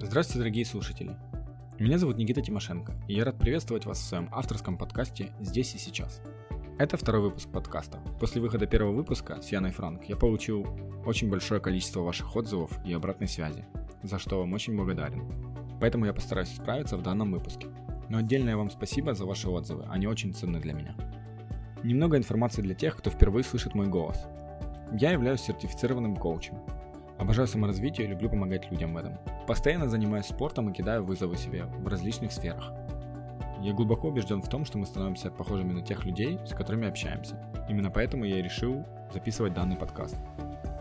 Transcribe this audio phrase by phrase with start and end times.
[0.00, 1.16] Здравствуйте, дорогие слушатели.
[1.80, 5.78] Меня зовут Никита Тимошенко, и я рад приветствовать вас в своем авторском подкасте «Здесь и
[5.78, 6.22] сейчас».
[6.78, 7.98] Это второй выпуск подкаста.
[8.20, 10.64] После выхода первого выпуска с Яной Франк я получил
[11.04, 13.64] очень большое количество ваших отзывов и обратной связи,
[14.04, 15.24] за что вам очень благодарен.
[15.80, 17.66] Поэтому я постараюсь справиться в данном выпуске.
[18.08, 20.94] Но отдельное вам спасибо за ваши отзывы, они очень ценны для меня.
[21.82, 24.26] Немного информации для тех, кто впервые слышит мой голос.
[24.92, 26.54] Я являюсь сертифицированным коучем,
[27.18, 29.18] Обожаю саморазвитие и люблю помогать людям в этом.
[29.48, 32.70] Постоянно занимаюсь спортом и кидаю вызовы себе в различных сферах.
[33.62, 37.34] Я глубоко убежден в том, что мы становимся похожими на тех людей, с которыми общаемся.
[37.66, 40.16] Именно поэтому я решил записывать данный подкаст.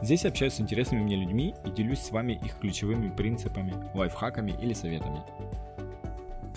[0.02, 4.52] Здесь я общаюсь с интересными мне людьми и делюсь с вами их ключевыми принципами, лайфхаками
[4.52, 5.22] или советами.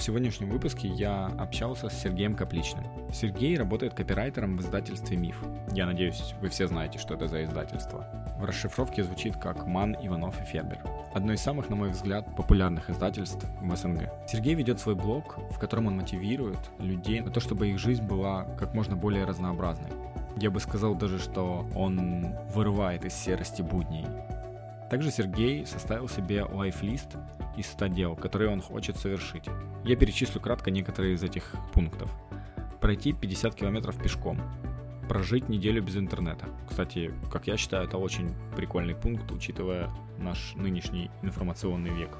[0.00, 2.86] В сегодняшнем выпуске я общался с Сергеем Капличным.
[3.12, 5.44] Сергей работает копирайтером в издательстве «Миф».
[5.72, 8.06] Я надеюсь, вы все знаете, что это за издательство.
[8.38, 10.78] В расшифровке звучит как «Ман, Иванов и Федер».
[11.12, 14.08] Одно из самых, на мой взгляд, популярных издательств в СНГ.
[14.26, 18.44] Сергей ведет свой блог, в котором он мотивирует людей на то, чтобы их жизнь была
[18.58, 19.90] как можно более разнообразной.
[20.38, 24.06] Я бы сказал даже, что он вырывает из серости будней.
[24.88, 27.16] Также Сергей составил себе лайфлист
[27.56, 29.44] из 100 дел, которые он хочет совершить.
[29.84, 32.10] Я перечислю кратко некоторые из этих пунктов.
[32.80, 34.40] Пройти 50 километров пешком.
[35.08, 36.46] Прожить неделю без интернета.
[36.68, 42.10] Кстати, как я считаю, это очень прикольный пункт, учитывая наш нынешний информационный век.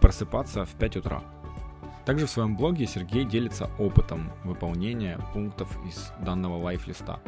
[0.00, 1.22] Просыпаться в 5 утра.
[2.04, 7.20] Также в своем блоге Сергей делится опытом выполнения пунктов из данного лайфлиста.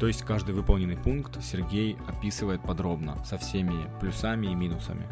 [0.00, 5.06] То есть каждый выполненный пункт Сергей описывает подробно, со всеми плюсами и минусами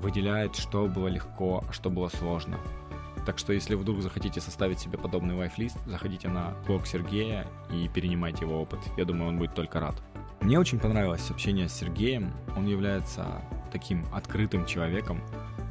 [0.00, 2.58] выделяет, что было легко, а что было сложно.
[3.26, 8.44] Так что если вдруг захотите составить себе подобный лайфлист, заходите на блог Сергея и перенимайте
[8.44, 8.80] его опыт.
[8.96, 9.94] Я думаю, он будет только рад.
[10.40, 12.32] Мне очень понравилось общение с Сергеем.
[12.56, 15.22] Он является таким открытым человеком,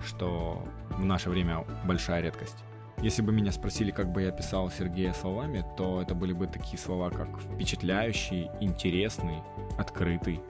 [0.05, 2.57] что в наше время большая редкость.
[3.01, 6.77] Если бы меня спросили, как бы я писал Сергея словами, то это были бы такие
[6.77, 9.41] слова, как впечатляющий, интересный,
[9.77, 10.41] открытый.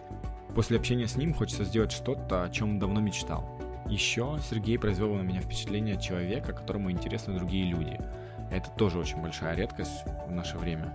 [0.56, 3.59] После общения с ним хочется сделать что-то, о чем давно мечтал.
[3.90, 8.00] Еще Сергей произвел на меня впечатление человека, которому интересны другие люди.
[8.52, 10.94] Это тоже очень большая редкость в наше время.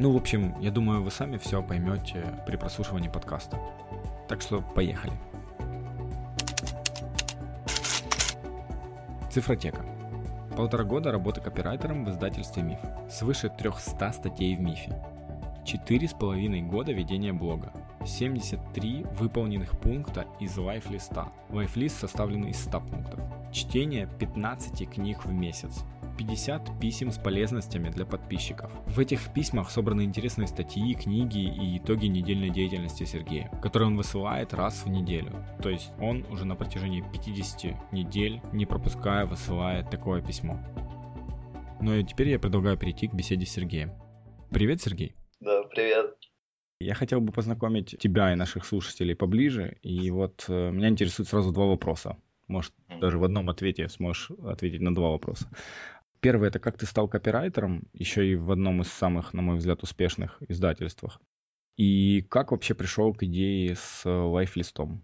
[0.00, 3.60] Ну, в общем, я думаю, вы сами все поймете при прослушивании подкаста.
[4.28, 5.12] Так что поехали.
[9.30, 9.84] Цифротека.
[10.56, 12.80] Полтора года работы копирайтером в издательстве «Миф».
[13.08, 15.00] Свыше 300 статей в «Мифе».
[15.64, 17.72] Четыре с половиной года ведения блога.
[18.08, 21.32] 73 выполненных пункта из лайфлиста.
[21.50, 23.20] Лайфлист составлен из 100 пунктов.
[23.52, 25.84] Чтение 15 книг в месяц.
[26.18, 28.72] 50 писем с полезностями для подписчиков.
[28.86, 34.52] В этих письмах собраны интересные статьи, книги и итоги недельной деятельности Сергея, которые он высылает
[34.52, 35.32] раз в неделю.
[35.62, 40.58] То есть он уже на протяжении 50 недель, не пропуская, высылает такое письмо.
[41.80, 43.92] Ну и теперь я предлагаю перейти к беседе с Сергеем.
[44.50, 45.14] Привет, Сергей.
[45.40, 46.16] Да, привет.
[46.80, 51.52] Я хотел бы познакомить тебя и наших слушателей поближе, и вот э, меня интересуют сразу
[51.52, 52.16] два вопроса.
[52.46, 55.50] Может, даже в одном ответе сможешь ответить на два вопроса.
[56.20, 59.82] Первый это как ты стал копирайтером, еще и в одном из самых, на мой взгляд,
[59.82, 61.20] успешных издательствах.
[61.76, 65.02] И как вообще пришел к идее с лайфлистом?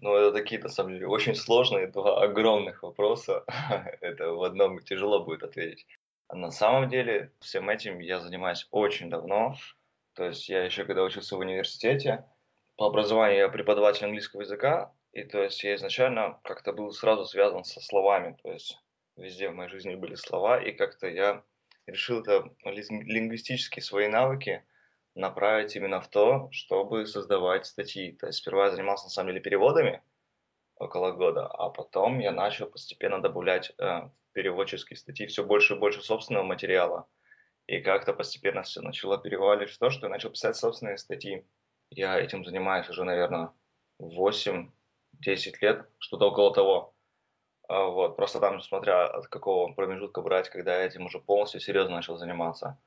[0.00, 3.44] Ну, это такие, на самом деле, очень сложные, два огромных вопроса.
[4.00, 5.86] это в одном тяжело будет ответить.
[6.32, 9.56] На самом деле, всем этим я занимаюсь очень давно.
[10.18, 12.24] То есть я еще когда учился в университете,
[12.76, 17.62] по образованию я преподаватель английского языка, и то есть я изначально как-то был сразу связан
[17.62, 18.82] со словами, то есть
[19.16, 21.44] везде в моей жизни были слова, и как-то я
[21.86, 24.64] решил это лингвистические свои навыки
[25.14, 28.10] направить именно в то, чтобы создавать статьи.
[28.10, 30.02] То есть сперва я занимался на самом деле переводами
[30.74, 36.02] около года, а потом я начал постепенно добавлять э, переводческие статьи все больше и больше
[36.02, 37.06] собственного материала.
[37.68, 41.46] И как-то постепенно все начало переваливать в то, что я начал писать собственные статьи.
[41.90, 43.52] Я этим занимаюсь уже, наверное,
[44.00, 44.70] 8-10
[45.60, 46.94] лет, что-то около того.
[47.68, 51.96] А, вот, просто там, смотря от какого промежутка брать, когда я этим уже полностью серьезно
[51.96, 52.80] начал заниматься.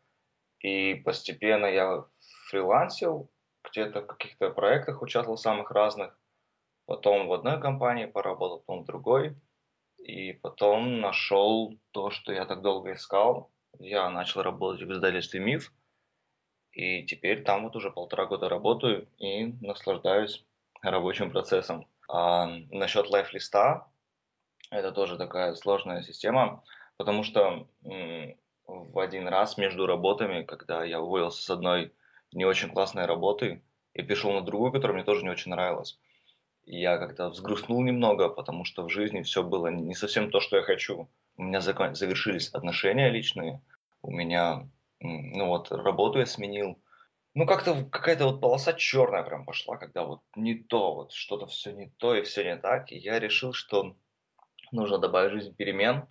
[0.62, 2.04] И постепенно я
[2.50, 3.30] фрилансил,
[3.64, 6.20] где-то в каких-то проектах участвовал самых разных.
[6.88, 9.36] Потом в одной компании поработал, потом в другой.
[10.00, 15.72] И потом нашел то, что я так долго искал я начал работать в издательстве «Миф»,
[16.72, 20.46] и теперь там вот уже полтора года работаю и наслаждаюсь
[20.82, 21.88] рабочим процессом.
[22.08, 23.88] А насчет лайфлиста,
[24.70, 26.64] это тоже такая сложная система,
[26.98, 27.68] потому что
[28.66, 31.94] в один раз между работами, когда я уволился с одной
[32.32, 33.62] не очень классной работы
[33.94, 36.00] и пришел на другую, которая мне тоже не очень нравилась,
[36.66, 40.64] я как-то взгрустнул немного, потому что в жизни все было не совсем то, что я
[40.64, 41.10] хочу.
[41.38, 43.62] У меня завершились отношения личные,
[44.02, 44.70] у меня,
[45.00, 46.82] ну вот, работу я сменил.
[47.34, 51.72] Ну, как-то какая-то вот полоса черная прям пошла, когда вот не то, вот что-то все
[51.72, 52.92] не то и все не так.
[52.92, 53.96] И я решил, что
[54.72, 56.08] нужно добавить в жизнь перемен,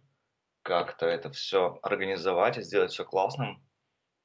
[0.62, 3.62] как-то это все организовать и сделать все классным.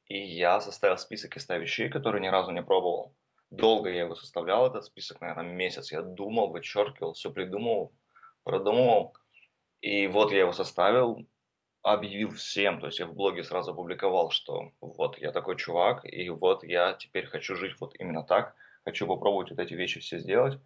[0.06, 3.15] И я составил список из 100 вещей, которые ни разу не пробовал.
[3.50, 5.91] Долго я его составлял, этот список, наверное, месяц.
[5.91, 7.94] Я думал, вычеркивал, все придумывал,
[8.44, 9.15] продумывал.
[9.81, 11.27] И вот я его составил,
[11.81, 16.30] объявил всем, то есть я в блоге сразу опубликовал, что вот я такой чувак, и
[16.30, 20.60] вот я теперь хочу жить вот именно так, хочу попробовать вот эти вещи все сделать.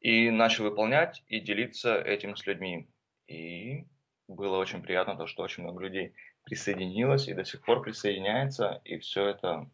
[0.00, 2.90] И начал выполнять и делиться этим с людьми.
[3.26, 3.86] И
[4.28, 6.14] было очень приятно то, что очень много людей
[6.44, 9.70] присоединилось и до сих пор присоединяется, и все это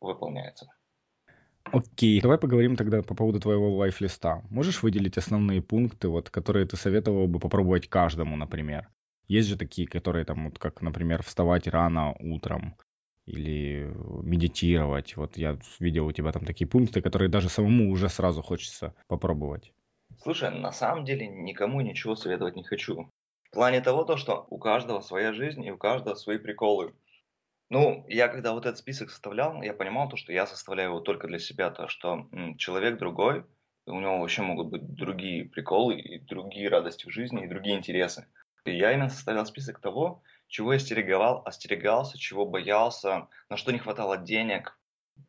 [0.00, 0.70] выполняется.
[1.64, 4.42] Окей, давай поговорим тогда по поводу твоего лайфлиста.
[4.50, 8.88] Можешь выделить основные пункты, вот, которые ты советовал бы попробовать каждому, например?
[9.28, 12.76] Есть же такие, которые там, вот как, например, вставать рано утром
[13.26, 13.92] или
[14.22, 15.16] медитировать.
[15.16, 19.72] Вот я видел у тебя там такие пункты, которые даже самому уже сразу хочется попробовать.
[20.18, 23.12] Слушай, на самом деле никому ничего советовать не хочу.
[23.44, 26.94] В плане того, то, что у каждого своя жизнь и у каждого свои приколы.
[27.70, 31.26] Ну, я когда вот этот список составлял, я понимал то, что я составляю его только
[31.28, 33.46] для себя, то, что м, человек другой,
[33.86, 38.26] у него вообще могут быть другие приколы и другие радости в жизни и другие интересы.
[38.64, 43.78] И я именно составлял список того, чего я остереговал, остерегался, чего боялся, на что не
[43.78, 44.78] хватало денег.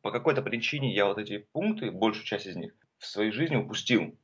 [0.01, 4.17] По какой-то причине я вот эти пункты, большую часть из них, в своей жизни упустил.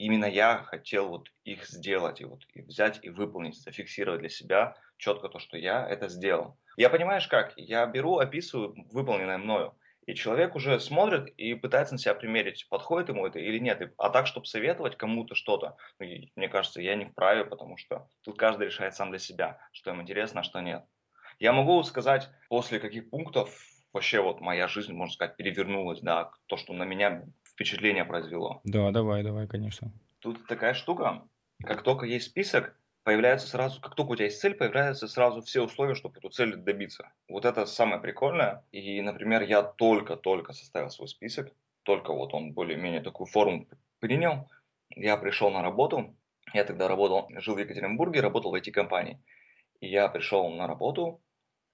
[0.00, 4.74] Именно я хотел вот их сделать, и вот и взять и выполнить, зафиксировать для себя
[4.96, 6.56] четко то, что я это сделал.
[6.78, 7.52] Я понимаешь как?
[7.58, 9.76] Я беру, описываю выполненное мною.
[10.06, 13.92] И человек уже смотрит и пытается на себя примерить, подходит ему это или нет.
[13.98, 18.38] А так, чтобы советовать кому-то что-то, ну, мне кажется, я не вправе, потому что тут
[18.38, 20.82] каждый решает сам для себя, что ему интересно, а что нет.
[21.40, 23.54] Я могу сказать, после каких пунктов
[23.92, 27.24] вообще вот моя жизнь, можно сказать, перевернулась, да, то, что на меня
[27.60, 28.62] впечатление произвело.
[28.64, 29.92] Да, давай, давай, конечно.
[30.20, 31.22] Тут такая штука,
[31.62, 32.74] как только есть список,
[33.04, 36.56] появляется сразу, как только у тебя есть цель, появляются сразу все условия, чтобы эту цель
[36.56, 37.12] добиться.
[37.28, 38.64] Вот это самое прикольное.
[38.72, 41.52] И, например, я только-только составил свой список,
[41.82, 43.66] только вот он более-менее такую форму
[43.98, 44.48] принял.
[44.96, 46.16] Я пришел на работу,
[46.54, 49.20] я тогда работал, жил в Екатеринбурге, работал в IT-компании.
[49.80, 51.20] И я пришел на работу,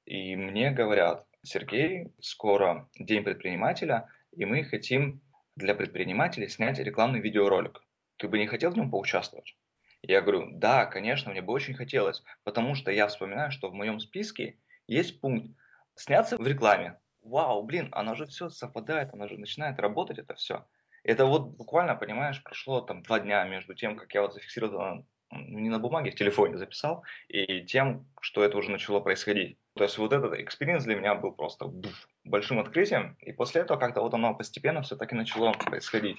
[0.05, 5.21] и мне говорят, Сергей, скоро день предпринимателя, и мы хотим
[5.57, 7.83] для предпринимателей снять рекламный видеоролик.
[8.19, 9.57] Ты бы не хотел в нем поучаствовать?
[10.03, 13.99] Я говорю, да, конечно, мне бы очень хотелось, потому что я вспоминаю, что в моем
[13.99, 15.51] списке есть пункт
[15.95, 16.99] «Сняться в рекламе».
[17.23, 20.67] Вау, блин, она же все совпадает, она же начинает работать, это все.
[21.03, 25.59] Это вот буквально, понимаешь, прошло там два дня между тем, как я вот зафиксировал ну,
[25.59, 29.59] не на бумаге, в телефоне записал, и тем, что это уже начало происходить.
[29.77, 33.79] То есть вот этот experience для меня был просто буф, большим открытием, и после этого
[33.79, 36.17] как-то вот оно постепенно все-таки начало происходить.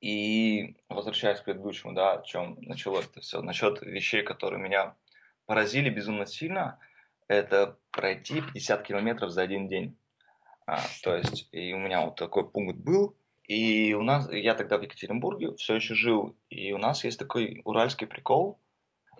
[0.00, 4.94] И возвращаясь к предыдущему, да, о чем началось это все, насчет вещей, которые меня
[5.46, 6.78] поразили безумно сильно,
[7.26, 9.98] это пройти 50 километров за один день.
[10.64, 13.16] А, то есть, и у меня вот такой пункт был,
[13.48, 17.62] и у нас, я тогда в Екатеринбурге все еще жил, и у нас есть такой
[17.64, 18.60] уральский прикол,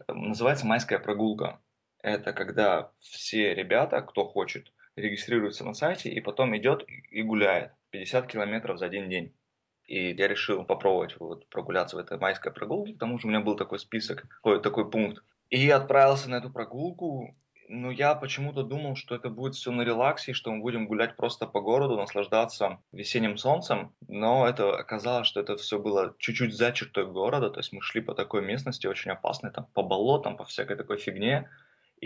[0.07, 1.61] называется майская прогулка.
[2.07, 8.29] Это когда все ребята, кто хочет, регистрируются на сайте и потом идет и гуляет 50
[8.29, 9.35] километров за один день.
[9.87, 12.95] И я решил попробовать вот прогуляться в этой майской прогулке.
[12.95, 15.25] К тому же у меня был такой список, такой, такой пункт.
[15.51, 17.37] И отправился на эту прогулку.
[17.69, 21.49] Но я почему-то думал, что это будет все на релаксе, что мы будем гулять просто
[21.49, 23.93] по городу, наслаждаться весенним солнцем.
[24.07, 27.51] Но это оказалось, что это все было чуть-чуть за чертой города.
[27.51, 30.99] То есть мы шли по такой местности очень опасной, там по болотам, по всякой такой
[30.99, 31.51] фигне.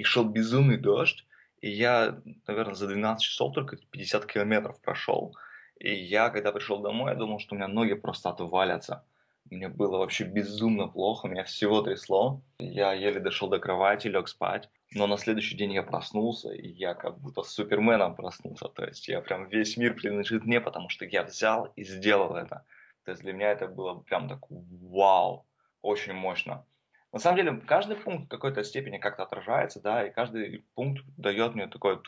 [0.00, 1.26] И шел безумный дождь.
[1.60, 5.36] И я, наверное, за 12 часов только 50 километров прошел.
[5.78, 9.04] И я, когда пришел домой, я думал, что у меня ноги просто отвалятся.
[9.50, 12.40] Мне было вообще безумно плохо, меня всего трясло.
[12.58, 14.70] Я еле дошел до кровати, лег спать.
[14.94, 18.68] Но на следующий день я проснулся, и я как будто суперменом проснулся.
[18.68, 22.64] То есть я прям весь мир принадлежит мне, потому что я взял и сделал это.
[23.04, 25.46] То есть для меня это было прям так вау,
[25.82, 26.64] очень мощно.
[27.12, 31.56] На самом деле, каждый пункт в какой-то степени как-то отражается, да, и каждый пункт дает
[31.56, 31.98] мне такое,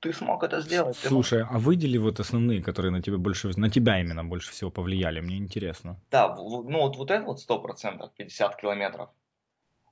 [0.00, 0.96] ты смог это сделать.
[0.96, 5.20] Слушай, а выдели вот основные, которые на тебя больше, на тебя именно больше всего повлияли,
[5.20, 6.00] мне интересно.
[6.10, 9.10] Да, ну вот, вот это вот сто процентов, 50 километров.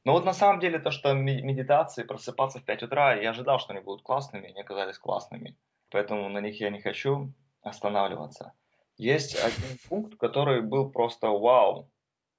[0.05, 3.73] Но вот на самом деле то, что медитации, просыпаться в 5 утра, я ожидал, что
[3.75, 5.57] они будут классными, они оказались классными.
[5.91, 8.55] Поэтому на них я не хочу останавливаться.
[8.97, 11.91] Есть один пункт, который был просто вау.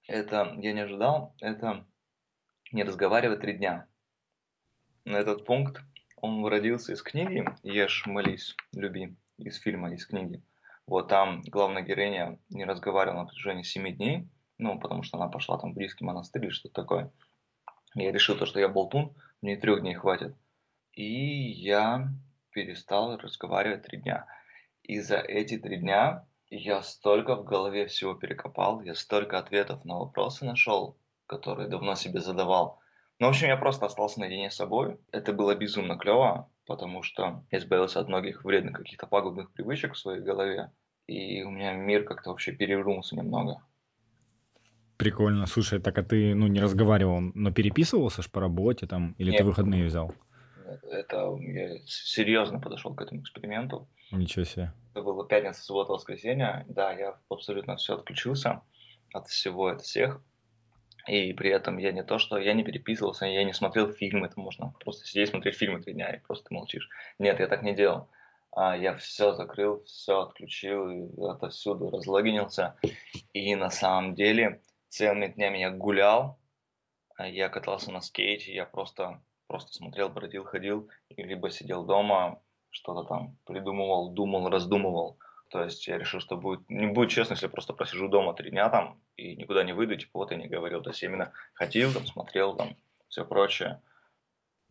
[0.08, 1.36] Это я не ожидал.
[1.40, 1.86] Это
[2.72, 3.88] не разговаривать три дня.
[5.06, 5.82] Этот пункт,
[6.18, 10.42] он родился из книги «Ешь, молись, люби», из фильма, из книги.
[10.88, 15.58] Вот там главная героиня не разговаривала на протяжении семи дней, ну, потому что она пошла
[15.58, 17.12] там в буддийский монастырь или что-то такое.
[17.96, 20.36] Я решил то, что я болтун, мне трех дней хватит.
[20.94, 22.10] И я
[22.52, 24.26] перестал разговаривать три дня.
[24.84, 29.98] И за эти три дня я столько в голове всего перекопал, я столько ответов на
[29.98, 32.80] вопросы нашел, которые давно себе задавал.
[33.20, 34.98] Ну, в общем, я просто остался наедине с собой.
[35.12, 39.98] Это было безумно клево, потому что я избавился от многих вредных каких-то пагубных привычек в
[39.98, 40.72] своей голове.
[41.08, 43.62] И у меня мир как-то вообще перевернулся немного.
[44.98, 45.48] Прикольно.
[45.48, 49.40] Слушай, так а ты, ну, не разговаривал, но переписывался ж по работе там, или Нет.
[49.40, 50.14] ты выходные взял?
[50.92, 53.88] Это я серьезно подошел к этому эксперименту.
[54.14, 54.72] Ничего себе.
[54.94, 56.66] Это было пятница, суббота, воскресенье.
[56.70, 58.62] Да, я абсолютно все отключился
[59.12, 60.22] от всего, от всех.
[61.08, 64.40] И при этом я не то, что я не переписывался, я не смотрел фильмы, это
[64.40, 66.88] можно просто сидеть смотреть фильмы три дня и просто молчишь.
[67.20, 68.08] Нет, я так не делал.
[68.52, 72.78] А, я все закрыл, все отключил, и отовсюду разлогинился.
[73.34, 76.40] И на самом деле целыми днями я гулял,
[77.16, 82.40] а, я катался на скейте, я просто, просто смотрел, бродил, ходил, и либо сидел дома,
[82.74, 85.18] что-то там придумывал, думал, раздумывал.
[85.50, 88.70] То есть я решил, что будет, не будет честно, если просто просижу дома три дня
[88.70, 90.82] там и никуда не выйду, типа вот я не говорил.
[90.82, 92.76] То есть именно ходил, там, смотрел, там,
[93.08, 93.80] все прочее.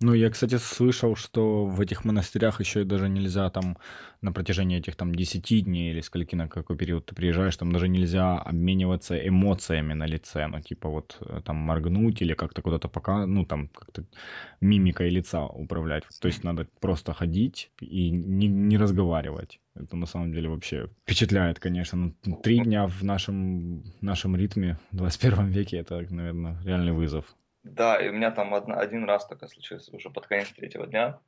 [0.02, 3.78] Ну, я, кстати, слышал, что в этих монастырях еще даже нельзя там
[4.20, 7.88] на протяжении этих там 10 дней или скольки на какой период ты приезжаешь, там даже
[7.88, 13.26] нельзя обмениваться эмоциями на лице, ну, типа вот э, там моргнуть или как-то куда-то пока,
[13.26, 14.04] ну, там как-то
[14.60, 16.02] мимикой лица управлять.
[16.20, 19.60] То есть надо просто ходить и не, не разговаривать.
[19.76, 22.12] Это на самом деле вообще впечатляет, конечно.
[22.24, 27.24] Ну, три дня в нашем, нашем ритме в 21 веке это, наверное, реальный вызов.
[27.62, 31.20] Да, и у меня там одна, один раз такое случилось, уже под конец третьего дня.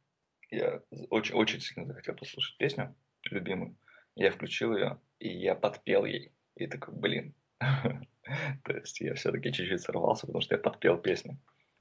[0.51, 2.95] Я очень, очень сильно захотел послушать песню
[3.31, 3.77] любимую.
[4.17, 6.33] Я включил ее, и я подпел ей.
[6.57, 7.35] И такой, блин.
[7.59, 11.39] То есть я все-таки чуть-чуть сорвался, потому что я подпел песню.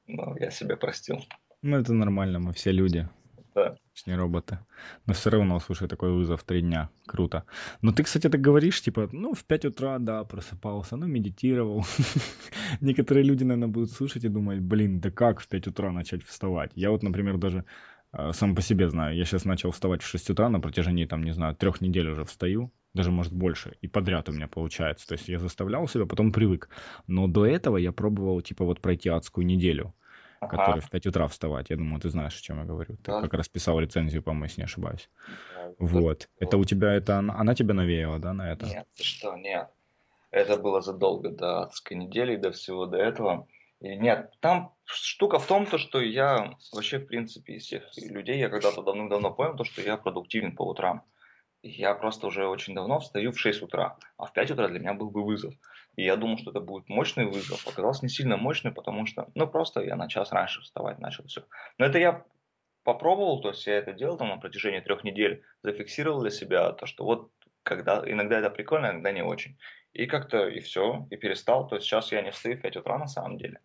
[0.08, 1.20] Но я себя простил.
[1.62, 3.08] Ну, это нормально, мы все люди.
[3.56, 3.78] Да.
[4.08, 4.58] Не роботы.
[5.06, 6.90] Но все равно, слушай, такой вызов три дня.
[7.06, 7.44] Круто.
[7.82, 11.86] Но ты, кстати, так говоришь, типа, ну, в 5 утра, да, просыпался, ну, медитировал.
[12.82, 16.72] Некоторые люди, наверное, будут слушать и думать, блин, да как в 5 утра начать вставать?
[16.76, 17.66] Я вот, например, даже
[18.12, 19.16] э, сам по себе знаю.
[19.16, 22.26] Я сейчас начал вставать в 6 утра на протяжении, там, не знаю, трех недель уже
[22.26, 22.72] встаю.
[22.94, 23.76] Даже, может, больше.
[23.82, 25.08] И подряд у меня получается.
[25.08, 26.70] То есть я заставлял себя, потом привык.
[27.08, 29.94] Но до этого я пробовал, типа, вот пройти адскую неделю
[30.44, 30.58] ага.
[30.58, 31.70] который в 5 утра вставать.
[31.70, 32.96] Я думаю, ты знаешь, о чем я говорю.
[32.98, 33.22] Ты да.
[33.22, 35.10] как раз писал рецензию, по-моему, если не ошибаюсь.
[35.56, 36.30] Да, вот.
[36.40, 38.66] Это, у тебя, это она тебя навеяла, да, на это?
[38.66, 39.70] Нет, ты что, нет.
[40.34, 43.48] Это было задолго до адской недели, до всего до этого.
[43.82, 48.40] И нет, там штука в том, то, что я вообще, в принципе, из всех людей,
[48.40, 51.04] я когда-то давным-давно понял, то, что я продуктивен по утрам.
[51.62, 54.96] Я просто уже очень давно встаю в 6 утра, а в 5 утра для меня
[54.96, 55.54] был бы вызов.
[55.98, 57.68] И я думал, что это будет мощный вызов.
[57.68, 61.44] Оказался не сильно мощный, потому что, ну, просто я на час раньше вставать начал все.
[61.78, 62.26] Но это я
[62.84, 66.88] попробовал, то есть я это делал там на протяжении трех недель, зафиксировал для себя то,
[66.88, 67.30] что вот
[67.62, 69.58] когда иногда это прикольно, иногда не очень.
[69.94, 71.68] И как-то и все, и перестал.
[71.68, 73.60] То есть сейчас я не встаю в 5 утра на самом деле.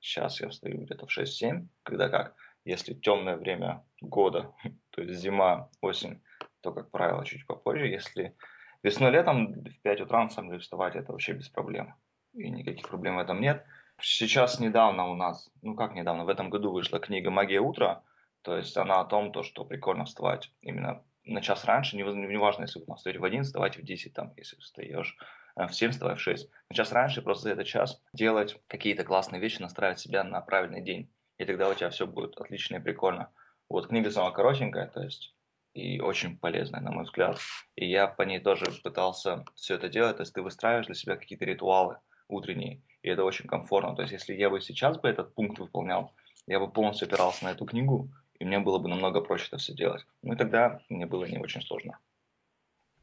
[0.00, 2.34] Сейчас я встаю где-то в 6-7, когда как,
[2.64, 4.52] если темное время года,
[4.90, 6.22] то есть зима, осень,
[6.60, 7.86] то, как правило, чуть попозже.
[7.86, 8.34] Если
[8.82, 11.94] Весной-летом в 5 утра, на самом деле, вставать это вообще без проблем.
[12.34, 13.64] И никаких проблем в этом нет.
[14.00, 18.02] Сейчас недавно у нас, ну как недавно, в этом году вышла книга «Магия утра».
[18.42, 22.36] То есть она о том, то, что прикольно вставать именно на час раньше, не, не
[22.36, 25.18] важно, если вы встаете в 1, вставайте в 10, там, если встаешь
[25.66, 26.48] в 7, вставай в 6.
[26.70, 30.82] На час раньше просто за этот час делать какие-то классные вещи, настраивать себя на правильный
[30.82, 31.10] день.
[31.38, 33.30] И тогда у тебя все будет отлично и прикольно.
[33.68, 35.34] Вот книга самая коротенькая, то есть
[35.74, 37.38] и очень полезная, на мой взгляд.
[37.76, 40.16] И я по ней тоже пытался все это делать.
[40.16, 41.98] То есть ты выстраиваешь для себя какие-то ритуалы
[42.28, 43.94] утренние, и это очень комфортно.
[43.94, 46.12] То есть если я бы сейчас бы этот пункт выполнял,
[46.46, 49.74] я бы полностью опирался на эту книгу, и мне было бы намного проще это все
[49.74, 50.04] делать.
[50.22, 51.98] Ну и тогда мне было не очень сложно.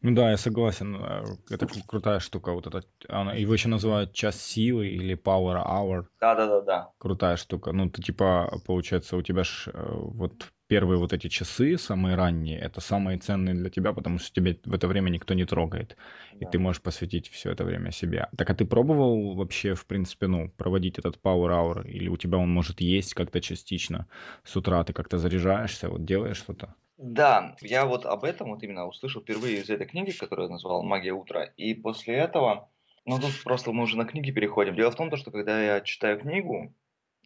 [0.05, 0.95] Ну да, я согласен.
[0.97, 2.53] Э, это крутая штука.
[2.53, 6.05] Вот это, его еще называют час силы или power hour.
[6.21, 6.89] Да, да, да, да.
[7.00, 7.71] Крутая штука.
[7.71, 12.60] Ну, ты типа, получается, у тебя ж э, вот первые вот эти часы, самые ранние,
[12.60, 15.98] это самые ценные для тебя, потому что тебе в это время никто не трогает,
[16.31, 16.38] да.
[16.39, 18.27] и ты можешь посвятить все это время себе.
[18.38, 22.38] Так а ты пробовал вообще, в принципе, ну, проводить этот power hour, или у тебя
[22.38, 24.07] он может есть как-то частично
[24.43, 26.75] с утра, ты как-то заряжаешься, вот делаешь что-то?
[26.98, 30.81] Да, я вот об этом вот именно услышал впервые из этой книги, которую я назвал
[30.84, 32.69] «Магия утра», и после этого,
[33.05, 34.75] ну тут просто мы уже на книги переходим.
[34.75, 36.74] Дело в том, что когда я читаю книгу,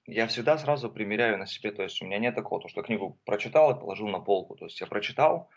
[0.05, 3.19] я всегда сразу примеряю на себе, то есть у меня нет такого, то, что книгу
[3.25, 5.49] прочитал и положил на полку, то есть я прочитал,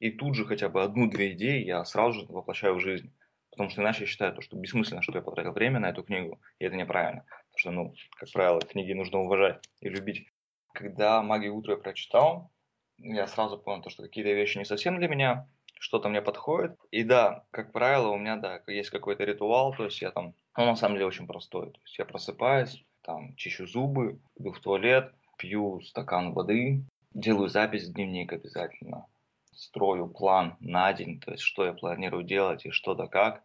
[0.00, 3.12] и тут же хотя бы одну-две идеи я сразу же воплощаю в жизнь.
[3.50, 6.40] Потому что иначе я считаю, то, что бессмысленно, что я потратил время на эту книгу,
[6.58, 7.24] и это неправильно.
[7.52, 10.26] Потому что, ну, как правило, книги нужно уважать и любить.
[10.72, 12.50] Когда «Магию утра» я прочитал,
[12.98, 15.46] я сразу понял, то, что какие-то вещи не совсем для меня,
[15.78, 16.76] что-то мне подходит.
[16.90, 20.66] И да, как правило, у меня, да, есть какой-то ритуал, то есть я там, он
[20.66, 21.70] на самом деле очень простой.
[21.70, 27.88] То есть я просыпаюсь, там чищу зубы, иду в туалет, пью стакан воды, делаю запись
[27.88, 29.06] в дневник обязательно,
[29.52, 33.42] строю план на день, то есть что я планирую делать и что да как.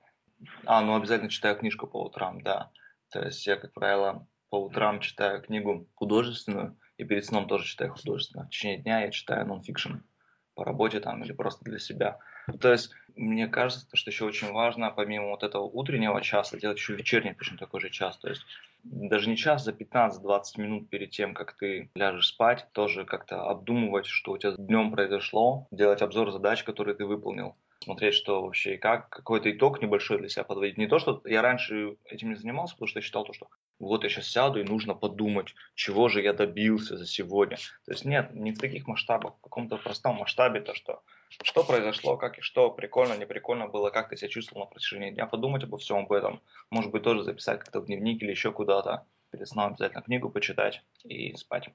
[0.65, 2.71] А, ну обязательно читаю книжку по утрам, да.
[3.11, 7.93] То есть я, как правило, по утрам читаю книгу художественную, и перед сном тоже читаю
[7.93, 8.47] художественную.
[8.47, 9.97] В течение дня я читаю нон-фикшн
[10.55, 12.19] по работе там или просто для себя.
[12.59, 16.95] То есть мне кажется, что еще очень важно, помимо вот этого утреннего часа, делать еще
[16.95, 18.17] вечерний точно такой же час.
[18.17, 18.45] То есть
[18.83, 24.05] даже не час, за 15-20 минут перед тем, как ты ляжешь спать, тоже как-то обдумывать,
[24.05, 28.77] что у тебя днем произошло, делать обзор задач, которые ты выполнил, смотреть, что вообще и
[28.77, 30.77] как, какой-то итог небольшой для себя подводить.
[30.77, 33.49] Не то, что я раньше этим не занимался, потому что я считал то, что
[33.79, 37.57] вот я сейчас сяду и нужно подумать, чего же я добился за сегодня.
[37.85, 41.01] То есть нет, не в таких масштабах, в каком-то простом масштабе, то что
[41.43, 45.11] что произошло, как и что, прикольно, не прикольно было, как ты себя чувствовал на протяжении
[45.11, 48.51] дня, подумать обо всем об этом, может быть тоже записать как-то в дневник или еще
[48.51, 51.69] куда-то, перед сном обязательно книгу почитать и спать.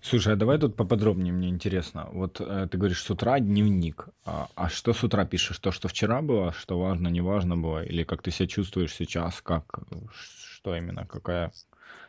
[0.00, 2.08] Слушай, а давай тут поподробнее, мне интересно.
[2.12, 4.08] Вот э, ты говоришь, с утра дневник.
[4.24, 5.58] А, а что с утра пишешь?
[5.58, 7.84] То, что вчера было, что важно, не важно было?
[7.84, 9.42] Или как ты себя чувствуешь сейчас?
[9.42, 11.04] Как, что именно?
[11.04, 11.52] Какая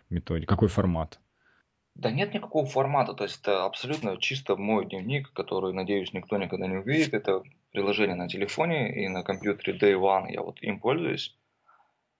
[0.09, 0.53] методика?
[0.53, 1.19] Какой формат?
[1.99, 6.65] Да нет никакого формата, то есть это абсолютно чисто мой дневник, который, надеюсь, никто никогда
[6.65, 7.13] не увидит.
[7.13, 11.37] Это приложение на телефоне и на компьютере Day One, я вот им пользуюсь.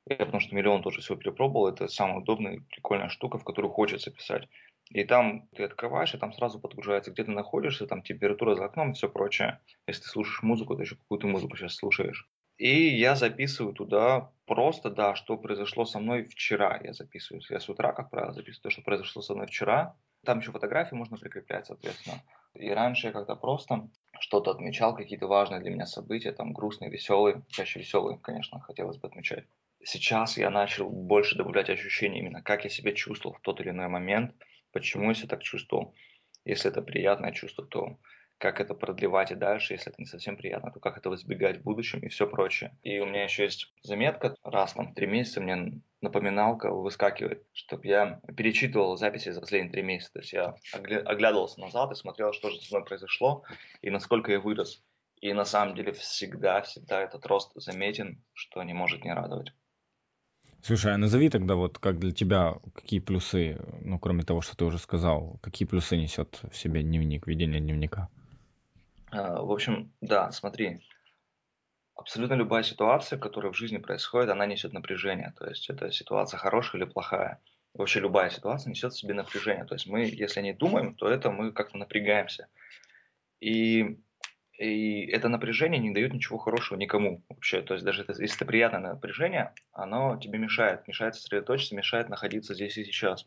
[0.06, 4.12] Я потому что миллион тоже всего перепробовал, это самая удобная, прикольная штука, в которую хочется
[4.12, 4.50] писать.
[4.89, 8.92] И там ты открываешь, и там сразу подгружается, где ты находишься, там температура за окном
[8.92, 9.62] и все прочее.
[9.88, 12.28] Если ты слушаешь музыку, то еще какую-то музыку сейчас слушаешь.
[12.60, 16.80] И я записываю туда просто, да, что произошло со мной вчера.
[16.84, 17.41] Я записываю.
[17.50, 19.95] Я с утра, как правило, записываю то, что произошло со мной вчера.
[20.24, 22.22] Там еще фотографии можно прикреплять, соответственно.
[22.54, 27.41] И раньше я как-то просто что-то отмечал, какие-то важные для меня события, там грустные, веселые,
[27.48, 29.45] чаще веселые, конечно, хотелось бы отмечать.
[29.82, 33.88] Сейчас я начал больше добавлять ощущения именно, как я себя чувствовал в тот или иной
[33.88, 34.36] момент–
[34.72, 35.93] почему я себя так чувствовал.
[36.45, 37.98] Если это приятное чувство, то
[38.39, 41.63] как это продлевать и дальше, если это не совсем приятно, то как этого избегать в
[41.63, 42.75] будущем и все прочее.
[42.84, 48.21] И у меня еще есть заметка, раз там три месяца мне напоминалка выскакивает, чтобы я
[48.36, 50.13] перечитывал записи за последние три месяца.
[50.13, 50.56] То есть я
[51.06, 53.43] оглядывался назад и смотрел, что же со мной произошло
[53.82, 54.82] и насколько я вырос.
[55.19, 59.52] И на самом деле всегда, всегда этот рост заметен, что не может не радовать.
[60.62, 64.63] Слушай, а назови тогда вот как для тебя, какие плюсы, ну, кроме того, что ты
[64.63, 68.10] уже сказал, какие плюсы несет в себе дневник, ведение дневника?
[69.12, 70.82] А, в общем, да, смотри,
[71.95, 75.34] абсолютно любая ситуация, которая в жизни происходит, она несет напряжение.
[75.38, 77.41] То есть это ситуация хорошая или плохая.
[77.74, 79.65] Вообще любая ситуация несет в себе напряжение.
[79.65, 82.48] То есть мы, если не думаем, то это мы как-то напрягаемся.
[83.39, 84.00] И
[84.60, 87.62] и это напряжение не дает ничего хорошего никому вообще.
[87.62, 92.54] То есть даже это, если это приятное напряжение, оно тебе мешает, мешает сосредоточиться, мешает находиться
[92.54, 93.26] здесь и сейчас.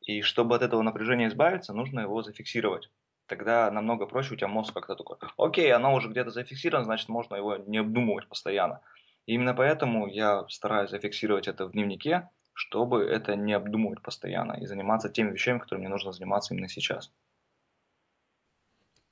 [0.00, 2.90] И чтобы от этого напряжения избавиться, нужно его зафиксировать.
[3.30, 7.36] Тогда намного проще у тебя мозг как-то такой, окей, оно уже где-то зафиксировано, значит можно
[7.36, 8.80] его не обдумывать постоянно.
[9.26, 14.66] И именно поэтому я стараюсь зафиксировать это в дневнике, чтобы это не обдумывать постоянно и
[14.66, 17.12] заниматься теми вещами, которыми мне нужно заниматься именно сейчас.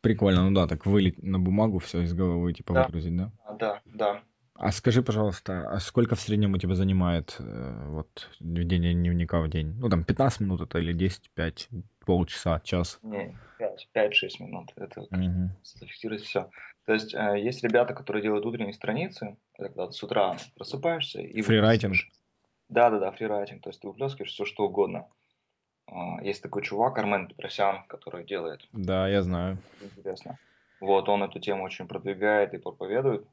[0.00, 2.84] Прикольно, ну да, так вылить на бумагу все из головы, типа да.
[2.86, 3.30] выгрузить, да?
[3.56, 4.22] Да, да.
[4.54, 9.48] А скажи, пожалуйста, а сколько в среднем у тебя занимает э, вот ведение дневника в
[9.48, 9.76] день?
[9.78, 11.68] Ну, там 15 минут это или 10, 5,
[12.08, 12.98] полчаса, час?
[13.02, 13.36] Не,
[13.94, 14.72] 5-6 минут.
[14.76, 15.50] Это угу.
[15.62, 16.50] зафиксировать все.
[16.86, 21.42] То есть э, есть ребята, которые делают утренние страницы, когда с утра просыпаешься и...
[21.42, 21.96] Фрирайтинг?
[22.70, 23.62] Да-да-да, фрирайтинг.
[23.62, 25.06] То есть ты выплескиваешь все, что угодно.
[25.86, 28.66] А, есть такой чувак, Армен Петросян, который делает.
[28.72, 29.58] Да, я знаю.
[29.82, 30.38] Интересно.
[30.80, 33.26] Вот, он эту тему очень продвигает и проповедует.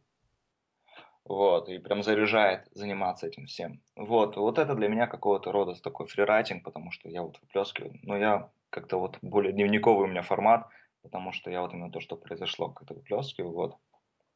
[1.23, 3.81] Вот, и прям заряжает заниматься этим всем.
[3.95, 7.97] Вот, вот это для меня какого-то рода такой фрирайтинг, потому что я вот выплескиваю.
[8.03, 10.67] Но я как-то вот более дневниковый у меня формат,
[11.01, 13.75] потому что я вот именно то, что произошло, как-то выплескиваю, вот.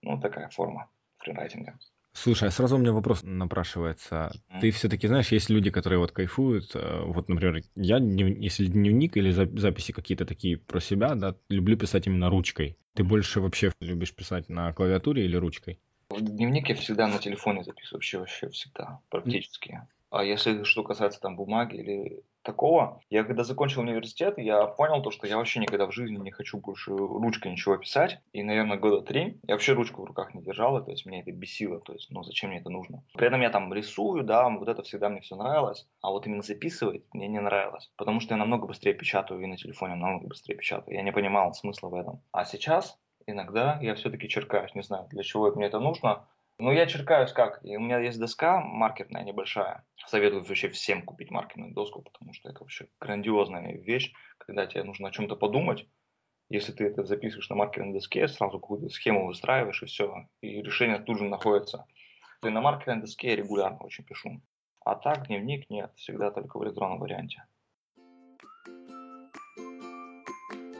[0.01, 1.77] Ну, такая форма фрирайтинга.
[2.13, 4.31] Слушай, а сразу у меня вопрос напрашивается.
[4.49, 4.59] Mm.
[4.61, 6.71] Ты все-таки знаешь, есть люди, которые вот кайфуют.
[6.73, 12.07] Э, вот, например, я, если дневник или записи какие-то такие про себя, да, люблю писать
[12.07, 12.77] именно ручкой.
[12.95, 15.79] Ты больше вообще любишь писать на клавиатуре или ручкой?
[16.17, 19.81] Дневник я всегда на телефоне записываю, вообще, вообще всегда, практически.
[20.09, 25.11] А если что касается там бумаги или такого, я когда закончил университет, я понял то,
[25.11, 28.19] что я вообще никогда в жизни не хочу больше ручкой ничего писать.
[28.31, 31.31] И, наверное, года три я вообще ручку в руках не держал, то есть меня это
[31.31, 33.03] бесило, то есть, ну, зачем мне это нужно.
[33.13, 36.41] При этом я там рисую, да, вот это всегда мне все нравилось, а вот именно
[36.41, 40.55] записывать мне не нравилось, потому что я намного быстрее печатаю и на телефоне намного быстрее
[40.55, 40.95] печатаю.
[40.95, 42.21] Я не понимал смысла в этом.
[42.31, 46.25] А сейчас иногда я все-таки черкаюсь, не знаю, для чего мне это нужно,
[46.59, 47.63] ну, я черкаюсь как?
[47.63, 49.85] И у меня есть доска маркерная небольшая.
[50.07, 55.07] Советую вообще всем купить маркерную доску, потому что это вообще грандиозная вещь, когда тебе нужно
[55.07, 55.87] о чем-то подумать.
[56.49, 60.27] Если ты это записываешь на маркерной доске, сразу какую-то схему выстраиваешь, и все.
[60.41, 61.85] И решение тут же находится.
[62.43, 64.41] И на маркерной доске я регулярно очень пишу.
[64.83, 67.45] А так дневник нет, всегда только в электронном варианте.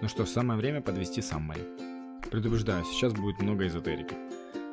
[0.02, 1.62] Ну что самое время подвести саммари.
[2.32, 4.16] Предупреждаю, сейчас будет много эзотерики.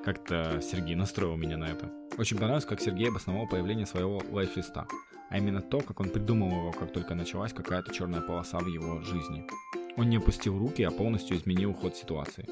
[0.06, 1.90] Как-то Сергей настроил меня на это.
[2.16, 4.86] Очень понравилось, как Сергей обосновал появление своего лайфлиста,
[5.30, 9.00] а именно то, как он придумал его, как только началась какая-то черная полоса в его
[9.00, 9.48] жизни.
[9.96, 12.48] Он не опустил руки, а полностью изменил ход ситуации.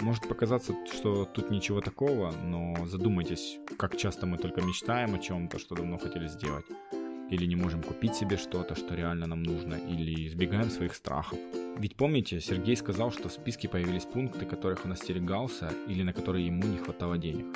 [0.00, 5.58] Может показаться, что тут ничего такого, но задумайтесь, как часто мы только мечтаем о чем-то,
[5.58, 6.66] что давно хотели сделать.
[7.30, 11.38] Или не можем купить себе что-то, что реально нам нужно, или избегаем своих страхов.
[11.78, 16.46] Ведь помните, Сергей сказал, что в списке появились пункты, которых он остерегался или на которые
[16.46, 17.46] ему не хватало денег.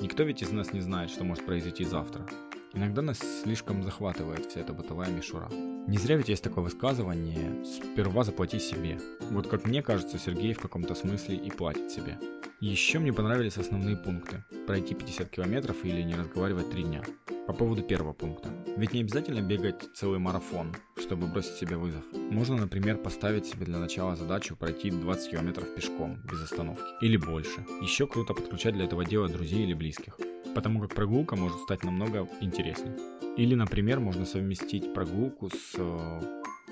[0.00, 2.26] Никто ведь из нас не знает, что может произойти завтра.
[2.74, 5.48] Иногда нас слишком захватывает вся эта бытовая мишура.
[5.86, 8.98] Не зря ведь есть такое высказывание «сперва заплати себе».
[9.30, 12.18] Вот как мне кажется, Сергей в каком-то смысле и платит себе.
[12.60, 14.42] Еще мне понравились основные пункты.
[14.66, 17.02] Пройти 50 километров или не разговаривать 3 дня.
[17.46, 18.48] По поводу первого пункта.
[18.78, 22.02] Ведь не обязательно бегать целый марафон, чтобы бросить себе вызов.
[22.30, 26.82] Можно, например, поставить себе для начала задачу пройти 20 километров пешком, без остановки.
[27.02, 27.66] Или больше.
[27.82, 30.18] Еще круто подключать для этого дела друзей или близких.
[30.54, 32.96] Потому как прогулка может стать намного интереснее.
[33.36, 36.20] Или, например, можно совместить прогулку с э,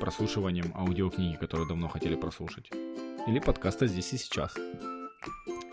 [0.00, 2.70] прослушиванием аудиокниги, которую давно хотели прослушать.
[3.26, 4.56] Или подкаста «Здесь и сейчас».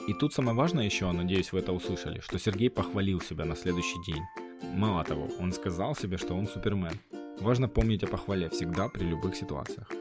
[0.08, 4.02] И тут самое важное еще, надеюсь, вы это услышали, что Сергей похвалил себя на следующий
[4.06, 4.24] день.
[4.62, 6.94] Мало того, он сказал себе, что он супермен.
[7.40, 9.92] Важно помнить о похвале всегда при любых ситуациях.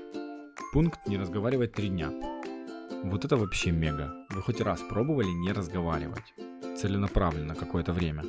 [0.72, 2.10] Пункт «Не разговаривать три дня».
[3.04, 4.12] Вот это вообще мега.
[4.30, 6.34] Вы хоть раз пробовали не разговаривать?
[6.76, 8.24] Целенаправленно какое-то время.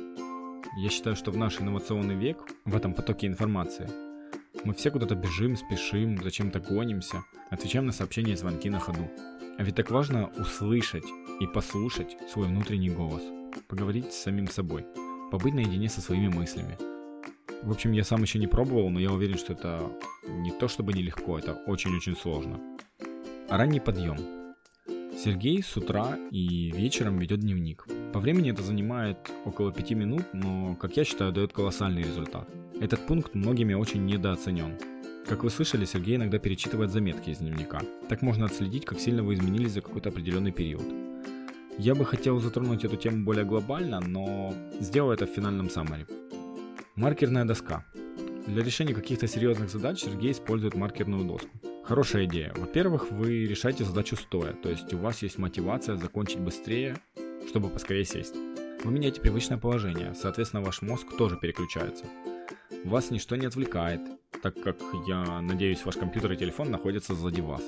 [0.76, 3.88] Я считаю, что в наш инновационный век, в этом потоке информации,
[4.64, 9.10] мы все куда-то бежим, спешим, зачем-то гонимся, отвечаем на сообщения и звонки на ходу.
[9.58, 11.06] А ведь так важно услышать
[11.40, 13.22] и послушать свой внутренний голос,
[13.68, 14.86] поговорить с самим собой,
[15.30, 16.76] побыть наедине со своими мыслями.
[17.62, 19.92] В общем, я сам еще не пробовал, но я уверен, что это
[20.26, 22.58] не то чтобы нелегко, это очень-очень сложно.
[23.48, 24.16] Ранний подъем.
[25.22, 27.86] Сергей с утра и вечером ведет дневник.
[28.14, 32.48] По времени это занимает около 5 минут, но, как я считаю, дает колоссальный результат.
[32.80, 34.78] Этот пункт многими очень недооценен.
[35.28, 37.82] Как вы слышали, Сергей иногда перечитывает заметки из дневника.
[38.08, 41.09] Так можно отследить, как сильно вы изменились за какой-то определенный период.
[41.78, 46.06] Я бы хотел затронуть эту тему более глобально, но сделаю это в финальном саммари.
[46.96, 47.84] Маркерная доска.
[48.46, 51.48] Для решения каких-то серьезных задач Сергей использует маркерную доску.
[51.84, 52.52] Хорошая идея.
[52.56, 56.96] Во-первых, вы решаете задачу стоя, то есть у вас есть мотивация закончить быстрее,
[57.48, 58.34] чтобы поскорее сесть.
[58.84, 62.04] Вы меняете привычное положение, соответственно ваш мозг тоже переключается.
[62.84, 64.00] Вас ничто не отвлекает,
[64.42, 67.62] так как, я надеюсь, ваш компьютер и телефон находятся сзади вас.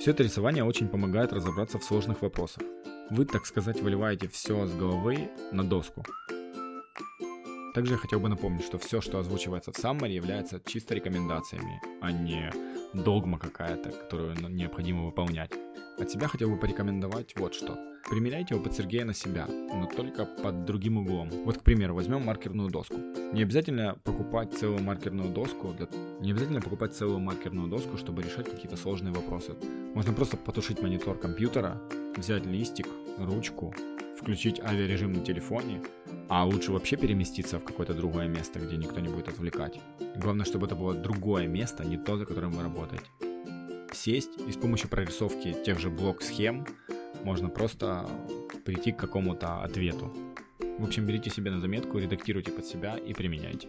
[0.00, 2.62] Все это рисование очень помогает разобраться в сложных вопросах.
[3.10, 6.04] Вы, так сказать, выливаете все с головы на доску.
[7.74, 12.10] Также я хотел бы напомнить, что все, что озвучивается в Саммаре, является чисто рекомендациями, а
[12.10, 12.50] не
[12.94, 15.52] догма какая-то, которую необходимо выполнять.
[15.98, 17.76] От себя хотел бы порекомендовать вот что.
[18.08, 21.28] Примеряйте опыт Сергея на себя, но только под другим углом.
[21.44, 22.96] Вот, к примеру, возьмем маркерную доску.
[23.32, 25.88] Не обязательно покупать целую маркерную доску, для...
[26.20, 29.54] не обязательно покупать целую маркерную доску, чтобы решать какие-то сложные вопросы.
[29.94, 31.82] Можно просто потушить монитор компьютера,
[32.16, 32.86] взять листик,
[33.18, 33.74] ручку,
[34.18, 35.80] включить авиарежим на телефоне,
[36.28, 39.80] а лучше вообще переместиться в какое-то другое место, где никто не будет отвлекать.
[40.16, 43.06] Главное, чтобы это было другое место, не то, за которым вы работаете.
[43.92, 46.66] Сесть и с помощью прорисовки тех же блок-схем
[47.24, 48.08] можно просто
[48.64, 50.12] прийти к какому-то ответу.
[50.78, 53.68] В общем, берите себе на заметку, редактируйте под себя и применяйте.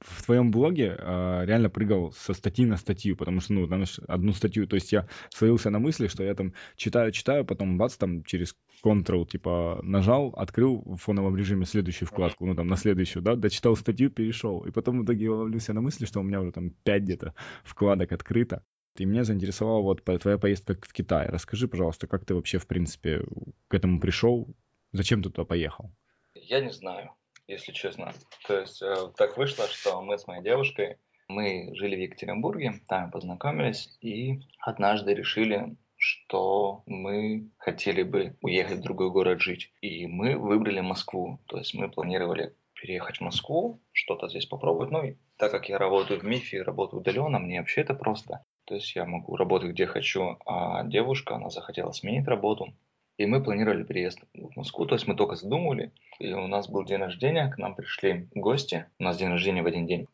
[0.00, 4.32] В твоем блоге э, реально прыгал со статьи на статью, потому что, ну, знаешь, одну
[4.32, 8.24] статью, то есть я словился на мысли, что я там читаю, читаю, потом бац, там
[8.24, 13.34] через Ctrl, типа, нажал, открыл в фоновом режиме следующую вкладку, ну, там, на следующую, да,
[13.34, 16.52] дочитал статью, перешел, и потом в итоге я ловлюсь на мысли, что у меня уже
[16.52, 17.34] там 5 где-то
[17.64, 18.62] вкладок открыто.
[18.96, 21.28] И меня заинтересовала вот твоя поездка в Китай.
[21.28, 23.22] Расскажи, пожалуйста, как ты вообще, в принципе,
[23.68, 24.48] к этому пришел?
[24.90, 25.92] Зачем ты туда поехал?
[26.34, 27.12] Я не знаю
[27.48, 28.12] если честно.
[28.46, 33.10] То есть э, так вышло, что мы с моей девушкой, мы жили в Екатеринбурге, там
[33.10, 39.72] познакомились, и однажды решили, что мы хотели бы уехать в другой город жить.
[39.80, 41.40] И мы выбрали Москву.
[41.46, 44.90] То есть мы планировали переехать в Москву, что-то здесь попробовать.
[44.90, 48.44] Ну, и так как я работаю в МИФе, работаю удаленно, мне вообще это просто.
[48.64, 52.74] То есть я могу работать где хочу, а девушка, она захотела сменить работу.
[53.18, 55.92] И мы планировали переезд в Москву, то есть мы только задумывали.
[56.20, 58.86] И у нас был день рождения, к нам пришли гости.
[59.00, 60.06] У нас день рождения в один день.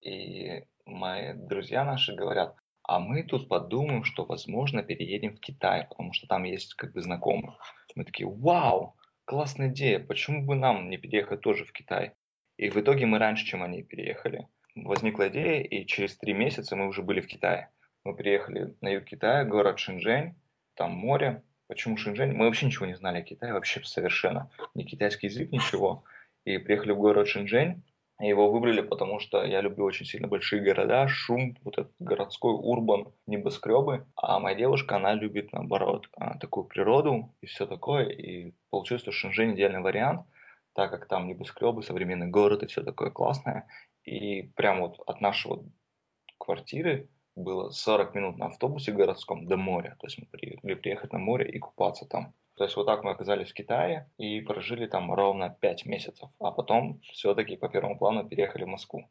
[0.00, 6.12] И мои друзья наши говорят, а мы тут подумаем, что, возможно, переедем в Китай, потому
[6.12, 7.56] что там есть как бы знакомые.
[7.96, 12.12] Мы такие, вау, классная идея, почему бы нам не переехать тоже в Китай?
[12.56, 14.46] И в итоге мы раньше, чем они переехали.
[14.76, 17.70] Возникла идея, и через три месяца мы уже были в Китае.
[18.04, 20.36] Мы приехали на юг Китая, город Шэньчжэнь,
[20.74, 22.32] там море, Почему Шэньчжэнь?
[22.32, 24.50] Мы вообще ничего не знали о Китае, вообще совершенно.
[24.74, 26.02] Ни китайский язык, ничего.
[26.44, 27.80] И приехали в город Шэньчжэнь,
[28.18, 33.12] его выбрали, потому что я люблю очень сильно большие города, шум, вот этот городской урбан,
[33.28, 34.04] небоскребы.
[34.16, 38.06] А моя девушка, она любит, наоборот, а, такую природу и все такое.
[38.06, 40.26] И получилось, что Шэньчжэнь идеальный вариант,
[40.74, 43.68] так как там небоскребы, современный город и все такое классное.
[44.02, 45.64] И прям вот от нашего
[46.36, 49.96] квартиры было 40 минут на автобусе городском до моря.
[50.00, 52.34] То есть мы могли приехать на море и купаться там.
[52.56, 56.28] То есть вот так мы оказались в Китае и прожили там ровно 5 месяцев.
[56.38, 59.08] А потом все-таки по первому плану переехали в Москву.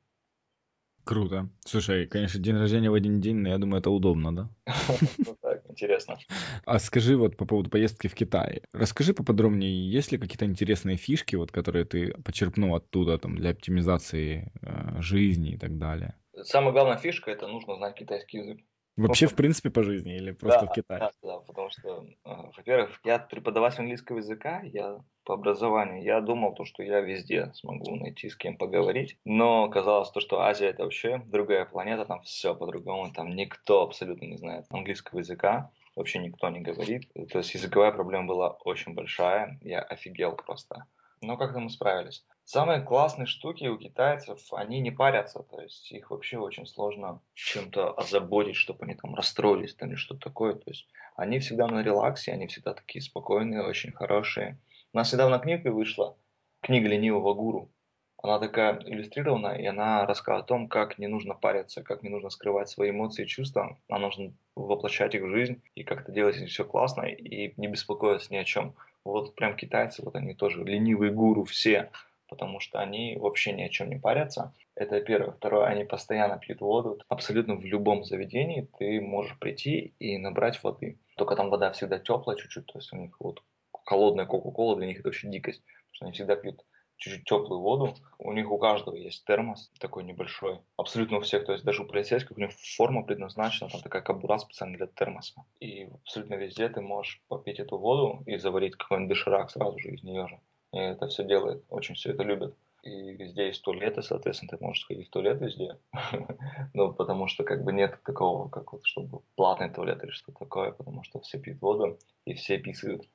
[1.03, 1.49] Круто.
[1.65, 4.49] Слушай, конечно, день рождения в один день, но я думаю, это удобно, да?
[5.17, 6.19] Ну так, интересно.
[6.65, 8.61] А скажи вот по поводу поездки в Китай.
[8.73, 14.51] Расскажи поподробнее, есть ли какие-то интересные фишки, вот, которые ты почерпнул оттуда там, для оптимизации
[14.61, 16.13] э, жизни и так далее?
[16.43, 18.59] Самая главная фишка это нужно знать китайский язык.
[18.97, 20.99] Вообще, в принципе, по жизни или просто да, в Китае?
[20.99, 26.53] Да, да, потому что, э, во-первых, я преподаватель английского языка, я по образованию, я думал,
[26.53, 30.83] то, что я везде смогу найти с кем поговорить, но оказалось то, что Азия это
[30.83, 36.49] вообще другая планета, там все по-другому, там никто абсолютно не знает английского языка, вообще никто
[36.49, 40.87] не говорит, то есть языковая проблема была очень большая, я офигел просто.
[41.21, 42.25] Но как-то мы справились.
[42.51, 47.91] Самые классные штуки у китайцев, они не парятся, то есть их вообще очень сложно чем-то
[47.91, 50.55] озаботить, чтобы они там расстроились там, или что-то такое.
[50.55, 54.57] То есть они всегда на релаксе, они всегда такие спокойные, очень хорошие.
[54.93, 56.17] У нас недавно книга вышла,
[56.61, 57.69] книга ленивого гуру.
[58.17, 62.31] Она такая иллюстрированная, и она рассказывает о том, как не нужно париться, как не нужно
[62.31, 66.65] скрывать свои эмоции и чувства, а нужно воплощать их в жизнь, и как-то делать все
[66.65, 68.73] классно, и не беспокоиться ни о чем.
[69.05, 71.91] Вот прям китайцы, вот они тоже ленивые гуру все
[72.29, 74.53] потому что они вообще ни о чем не парятся.
[74.75, 75.31] Это первое.
[75.31, 76.99] Второе, они постоянно пьют воду.
[77.07, 80.99] Абсолютно в любом заведении ты можешь прийти и набрать воды.
[81.17, 83.43] Только там вода всегда теплая чуть-чуть, то есть у них вот
[83.85, 86.63] холодная кока-кола для них это вообще дикость, потому что они всегда пьют
[86.99, 87.95] чуть-чуть теплую воду.
[88.19, 90.59] У них у каждого есть термос такой небольшой.
[90.77, 94.37] Абсолютно у всех, то есть даже у полицейских у них форма предназначена, там такая кобура
[94.37, 95.43] специально для термоса.
[95.59, 100.03] И абсолютно везде ты можешь попить эту воду и заварить какой-нибудь доширак сразу же из
[100.03, 100.39] нее же.
[100.71, 102.55] И это все делает, очень все это любят.
[102.83, 105.77] И везде есть туалеты, соответственно, ты можешь сходить в туалет везде.
[106.73, 110.71] ну, потому что как бы нет такого, как вот, чтобы платный туалет или что-то такое,
[110.71, 113.05] потому что все пьют воду и все писают.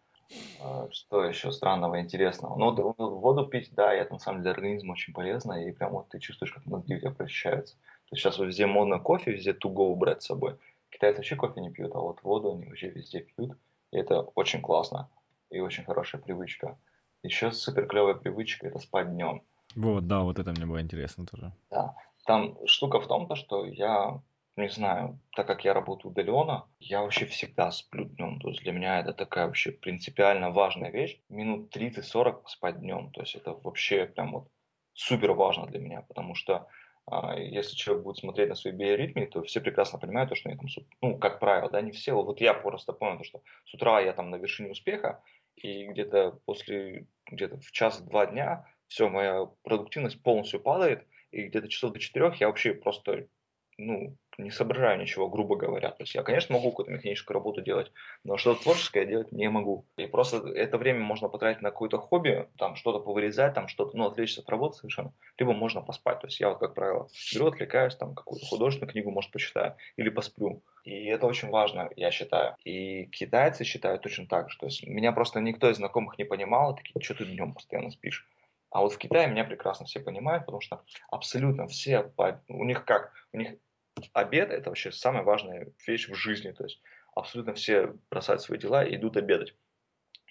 [0.60, 2.56] А, что еще странного, интересного?
[2.56, 6.08] Ну, воду пить, да, это на самом деле для организма очень полезно, и прям вот
[6.08, 7.76] ты чувствуешь, как мозги у тебя прощаются.
[7.76, 10.56] То есть сейчас везде модно кофе, везде to go брать с собой.
[10.90, 13.56] Китайцы вообще кофе не пьют, а вот воду они вообще везде пьют.
[13.92, 15.08] И это очень классно
[15.50, 16.78] и очень хорошая привычка.
[17.24, 19.42] Еще супер клевая привычка это спать днем.
[19.74, 21.52] Вот, да, вот это мне было интересно тоже.
[21.70, 21.96] Да.
[22.26, 24.20] Там штука в том, то, что я,
[24.56, 28.40] не знаю, так как я работаю удаленно, я вообще всегда сплю днем.
[28.40, 31.18] То есть для меня это такая вообще принципиально важная вещь.
[31.30, 33.10] Минут 30-40 спать днем.
[33.12, 34.48] То есть это вообще прям вот
[34.92, 36.68] супер важно для меня, потому что
[37.06, 40.58] а, если человек будет смотреть на свои биоритмы, то все прекрасно понимают, то, что они
[40.58, 40.68] там,
[41.02, 42.12] ну, как правило, да, не все.
[42.12, 45.22] Вот я просто понял, то, что с утра я там на вершине успеха,
[45.56, 51.92] и где-то после, где-то в час-два дня все, моя продуктивность полностью падает, и где-то часов
[51.92, 53.26] до четырех я вообще просто
[53.78, 55.90] ну, не соображаю ничего, грубо говоря.
[55.90, 57.92] То есть я, конечно, могу какую-то механическую работу делать,
[58.24, 59.86] но что-то творческое делать не могу.
[59.96, 64.06] И просто это время можно потратить на какое-то хобби, там что-то повырезать, там что-то, ну,
[64.06, 65.12] отвлечься от работы совершенно.
[65.38, 66.20] Либо можно поспать.
[66.20, 70.08] То есть я вот, как правило, беру, отвлекаюсь, там какую-то художественную книгу, может, почитаю, или
[70.08, 70.62] посплю.
[70.84, 72.56] И это очень важно, я считаю.
[72.64, 74.58] И китайцы считают точно так же.
[74.58, 78.26] То есть меня просто никто из знакомых не понимал, такие, что ты днем постоянно спишь.
[78.74, 82.10] А вот в Китае меня прекрасно все понимают, потому что абсолютно все,
[82.48, 83.54] у них как, у них
[84.12, 86.52] обед– это вообще самая важная вещь в жизни.
[86.52, 86.80] То есть
[87.14, 89.54] абсолютно все бросают свои дела и идут обедать.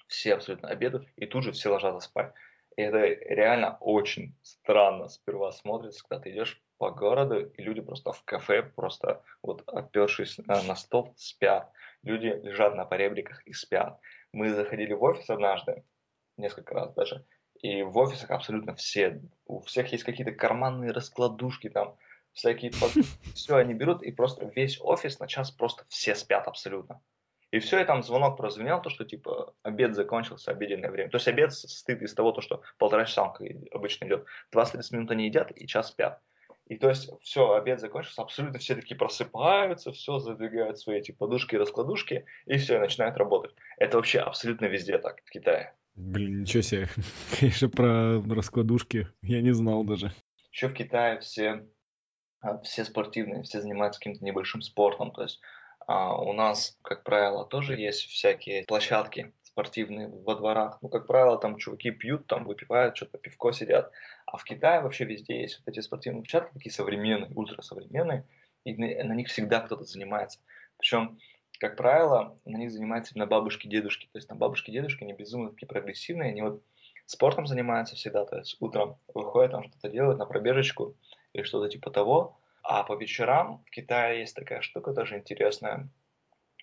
[0.07, 2.33] Все абсолютно обедают, и тут же все ложатся спать.
[2.75, 8.11] И это реально очень странно сперва смотрится, когда ты идешь по городу, и люди просто
[8.11, 11.71] в кафе, просто вот опершись на стол, спят.
[12.01, 13.99] Люди лежат на поребриках и спят.
[14.33, 15.83] Мы заходили в офис однажды,
[16.37, 17.25] несколько раз даже,
[17.61, 21.95] и в офисах абсолютно все, у всех есть какие-то карманные раскладушки там,
[22.33, 22.71] всякие
[23.35, 27.01] все они берут, и просто весь офис на час просто все спят абсолютно.
[27.51, 31.11] И все, и там звонок прозвенел, то, что типа обед закончился, обеденное время.
[31.11, 34.25] То есть обед состоит из того, то, что полтора часа он обычно идет.
[34.51, 36.19] 20-30 минут они едят и час спят.
[36.65, 41.53] И то есть все, обед закончился, абсолютно все такие просыпаются, все задвигают свои эти подушки
[41.53, 43.53] и раскладушки, и все, и начинают работать.
[43.77, 45.75] Это вообще абсолютно везде так, в Китае.
[45.95, 46.87] Блин, ничего себе.
[47.39, 50.11] Конечно, про раскладушки я не знал даже.
[50.51, 51.67] Еще в Китае все
[52.63, 55.11] все спортивные, все занимаются каким-то небольшим спортом.
[55.11, 55.39] То есть
[55.87, 60.79] а, у нас, как правило, тоже есть всякие площадки спортивные во дворах.
[60.81, 63.91] Ну, как правило, там чуваки пьют, там выпивают, что-то пивко сидят.
[64.25, 68.25] А в Китае вообще везде есть вот эти спортивные площадки, такие современные, ультрасовременные,
[68.63, 70.39] и на, на них всегда кто-то занимается.
[70.77, 71.19] Причем,
[71.59, 74.09] как правило, на них занимаются именно бабушки, дедушки.
[74.11, 76.63] То есть там бабушки, дедушки, они безумно такие прогрессивные, они вот
[77.05, 80.95] спортом занимаются всегда, то есть утром выходят, там что-то делают на пробежечку,
[81.33, 82.39] или что-то типа того.
[82.63, 85.89] А по вечерам в Китае есть такая штука тоже интересная.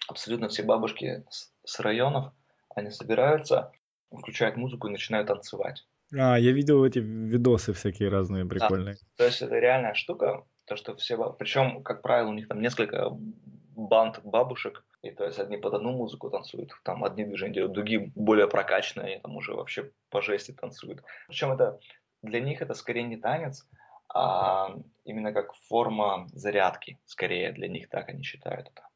[0.09, 1.25] Абсолютно все бабушки
[1.65, 2.33] с районов,
[2.75, 3.73] они собираются,
[4.11, 5.87] включают музыку и начинают танцевать.
[6.13, 8.95] А, я видел эти видосы всякие разные прикольные.
[8.95, 9.01] Да.
[9.17, 13.11] То есть это реальная штука, то что все, причем, как правило, у них там несколько
[13.11, 18.13] банд бабушек, и то есть одни под одну музыку танцуют, там одни движения делают, другие
[18.15, 21.03] более прокачанные, они там уже вообще по жести танцуют.
[21.29, 21.79] Причем это
[22.23, 23.67] для них это скорее не танец,
[24.15, 28.89] а именно как форма зарядки, скорее для них так они считают это.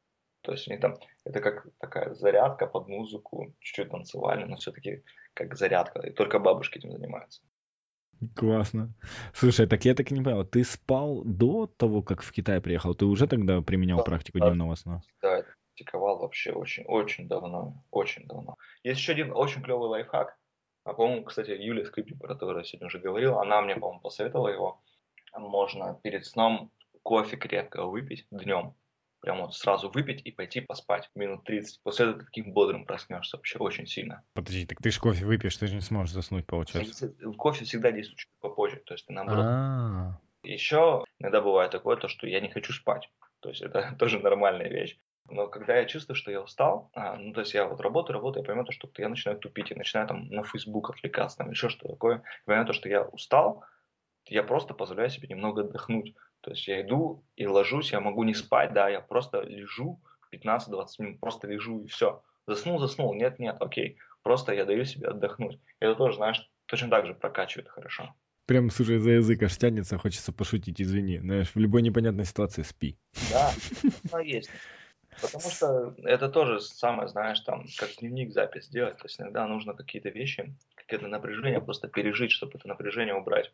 [0.42, 5.02] То есть у них там это как такая зарядка под музыку, чуть-чуть танцевальная, но все-таки
[5.32, 7.42] как зарядка, и только бабушки этим занимаются.
[8.36, 8.94] Классно.
[9.32, 12.94] Слушай, так я так и не понял, ты спал до того, как в Китай приехал?
[12.94, 15.00] Ты уже тогда применял да, практику да, дневного сна?
[15.20, 18.56] Да, это практиковал вообще очень, очень давно, очень давно.
[18.82, 20.36] Есть еще один очень клевый лайфхак.
[20.84, 24.48] А, по-моему, кстати, Юлия Скрипник, про которую я сегодня уже говорил, она мне, по-моему, посоветовала
[24.48, 24.82] его
[25.38, 26.70] можно перед сном
[27.02, 28.74] кофе крепкого выпить днем.
[29.20, 31.80] Прям вот сразу выпить и пойти поспать минут 30.
[31.82, 34.22] После этого таким бодрым проснешься вообще очень сильно.
[34.34, 37.14] Подожди, так ты же кофе выпьешь, ты же не сможешь заснуть, получается.
[37.38, 39.44] Кофе всегда действует чуть попозже, то есть ты наоборот.
[39.46, 40.20] А-а-а.
[40.42, 43.10] Еще иногда бывает такое, то, что я не хочу спать.
[43.40, 44.98] То есть это тоже нормальная вещь.
[45.30, 48.42] Но когда я чувствую, что я устал, а, ну, то есть я вот работаю, работаю,
[48.42, 51.88] я понимаю, что я начинаю тупить, я начинаю там на Facebook отвлекаться, там еще что
[51.88, 53.64] такое, я понимаю, то, что я устал,
[54.26, 56.14] я просто позволяю себе немного отдохнуть.
[56.40, 60.00] То есть я иду и ложусь, я могу не спать, да, я просто лежу
[60.32, 62.22] 15-20 минут, просто лежу и все.
[62.46, 63.98] Заснул, заснул, нет, нет, окей.
[64.22, 65.58] Просто я даю себе отдохнуть.
[65.80, 68.14] Это тоже, знаешь, точно так же прокачивает хорошо.
[68.46, 71.18] Прям, слушай, за язык аж тянется, хочется пошутить, извини.
[71.18, 72.98] Знаешь, в любой непонятной ситуации спи.
[73.32, 73.50] Да,
[74.12, 74.50] ну, есть.
[75.22, 78.98] Потому что это тоже самое, знаешь, там, как дневник запись делать.
[78.98, 83.52] То есть иногда нужно какие-то вещи, какое-то напряжение просто пережить, чтобы это напряжение убрать.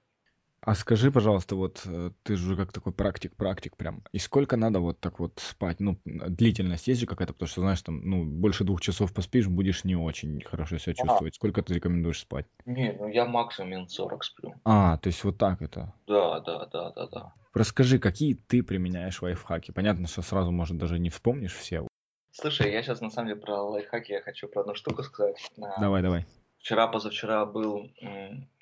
[0.62, 4.02] А скажи, пожалуйста, вот э, ты же как такой практик-практик прям.
[4.12, 5.80] И сколько надо вот так вот спать?
[5.80, 9.84] Ну, длительность есть же какая-то, потому что, знаешь, там, ну, больше двух часов поспишь, будешь
[9.84, 11.34] не очень хорошо себя чувствовать.
[11.34, 11.36] А.
[11.36, 12.46] Сколько ты рекомендуешь спать?
[12.66, 14.54] Не, ну я максимум минут 40 сплю.
[14.64, 15.94] А, то есть вот так это?
[16.06, 17.34] Да, да, да, да, да.
[17.54, 19.70] Расскажи, какие ты применяешь лайфхаки?
[19.70, 21.88] Понятно, что сразу, может, даже не вспомнишь все.
[22.32, 25.50] Слушай, я сейчас на самом деле про лайфхаки я хочу про одну штуку сказать.
[25.56, 26.26] Давай, давай.
[26.60, 27.90] Вчера, позавчера был,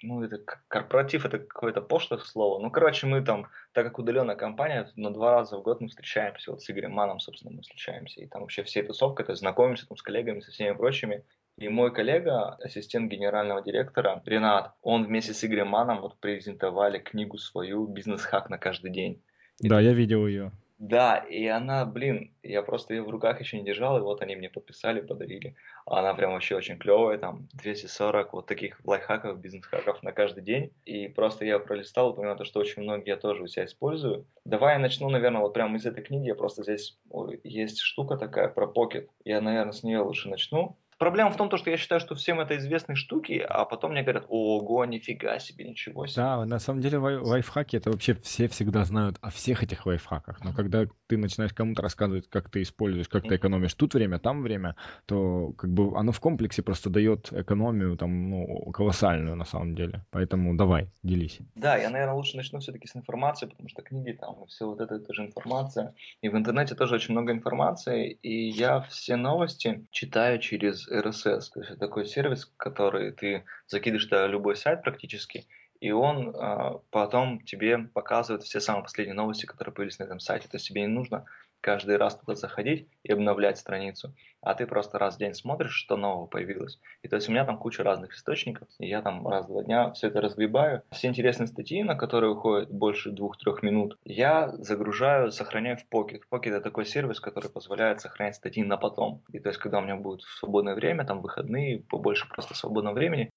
[0.02, 2.62] ну, это корпоратив, это какое-то пошлое слово.
[2.62, 6.52] Ну, короче, мы там, так как удаленная компания, на два раза в год мы встречаемся.
[6.52, 8.20] Вот с Игорем Маном, собственно, мы встречаемся.
[8.20, 11.24] И там вообще все тусовка, то есть знакомимся там, с коллегами, со всеми прочими.
[11.56, 17.36] И мой коллега, ассистент генерального директора, Ренат, он вместе с Игорем Маном вот презентовали книгу
[17.36, 19.20] свою «Бизнес-хак на каждый день».
[19.58, 20.52] И да, я видел ее.
[20.78, 24.36] Да, и она, блин, я просто ее в руках еще не держал, и вот они
[24.36, 25.56] мне подписали, подарили.
[25.86, 30.72] Она прям вообще очень клевая, там 240 вот таких лайфхаков, бизнес-хаков на каждый день.
[30.84, 34.24] И просто я пролистал, понял, то, что очень многие я тоже у себя использую.
[34.44, 36.28] Давай я начну, наверное, вот прямо из этой книги.
[36.28, 36.96] Я просто здесь
[37.42, 39.10] есть штука такая про покет.
[39.24, 40.76] Я, наверное, с нее лучше начну.
[40.98, 44.26] Проблема в том, что я считаю, что всем это известные штуки, а потом мне говорят,
[44.28, 46.16] ого, нифига себе, ничего себе.
[46.22, 50.42] Да, на самом деле лай- лайфхаки это вообще все всегда знают о всех этих лайфхаках.
[50.44, 54.42] Но когда ты начинаешь кому-то рассказывать, как ты используешь, как ты экономишь тут время, там
[54.42, 54.74] время,
[55.06, 60.04] то как бы оно в комплексе просто дает экономию там, ну, колоссальную на самом деле.
[60.10, 61.38] Поэтому давай, делись.
[61.54, 64.96] Да, я, наверное, лучше начну все-таки с информации, потому что книги там, все вот это,
[64.96, 65.94] это же информация.
[66.22, 71.50] И в интернете тоже очень много информации, и я все новости читаю через RSS.
[71.52, 75.46] То есть это такой сервис, который ты закидываешь на любой сайт практически,
[75.80, 80.48] и он э, потом тебе показывает все самые последние новости, которые появились на этом сайте.
[80.48, 81.26] То есть тебе не нужно
[81.60, 85.96] каждый раз туда заходить и обновлять страницу, а ты просто раз в день смотришь, что
[85.96, 86.80] нового появилось.
[87.02, 89.62] И то есть у меня там куча разных источников, и я там раз в два
[89.62, 90.82] дня все это разгребаю.
[90.90, 96.22] Все интересные статьи, на которые уходит больше двух-трех минут, я загружаю, сохраняю в Pocket.
[96.30, 99.22] Pocket это такой сервис, который позволяет сохранять статьи на потом.
[99.32, 103.30] И то есть когда у меня будет свободное время, там выходные, побольше просто свободного времени,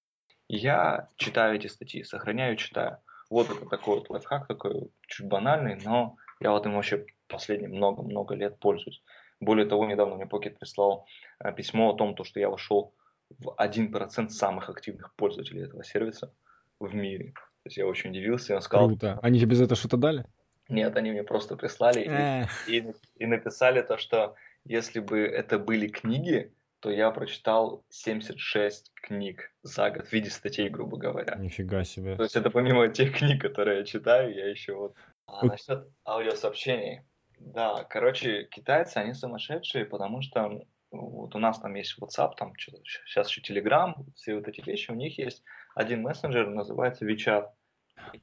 [0.47, 2.97] я читаю эти статьи, сохраняю, читаю.
[3.30, 8.36] Вот это такой вот лайфхак, такой чуть банальный, но я вот им вообще последние много-много
[8.36, 9.01] лет пользуюсь.
[9.39, 11.05] Более того, недавно мне Pocket прислал
[11.43, 12.93] э, письмо о том, что я вошел
[13.39, 16.34] в 1% самых активных пользователей этого сервиса
[16.79, 17.34] в мире.
[17.63, 18.88] То есть я очень удивился, он сказал...
[18.88, 19.19] Круто.
[19.21, 20.25] Они тебе за это что-то дали?
[20.69, 25.88] Нет, они мне просто прислали и, и, и написали то, что если бы это были
[25.88, 31.36] книги, то я прочитал 76 книг за год в виде статей, грубо говоря.
[31.36, 32.15] Нифига себе.
[32.15, 34.95] То есть это помимо тех книг, которые я читаю, я еще вот...
[35.27, 37.03] А насчет аудиосообщений.
[37.45, 43.29] Да, короче, китайцы, они сумасшедшие, потому что вот у нас там есть WhatsApp, там сейчас
[43.29, 45.43] еще Telegram, все вот эти вещи, у них есть
[45.75, 47.47] один мессенджер, называется WeChat.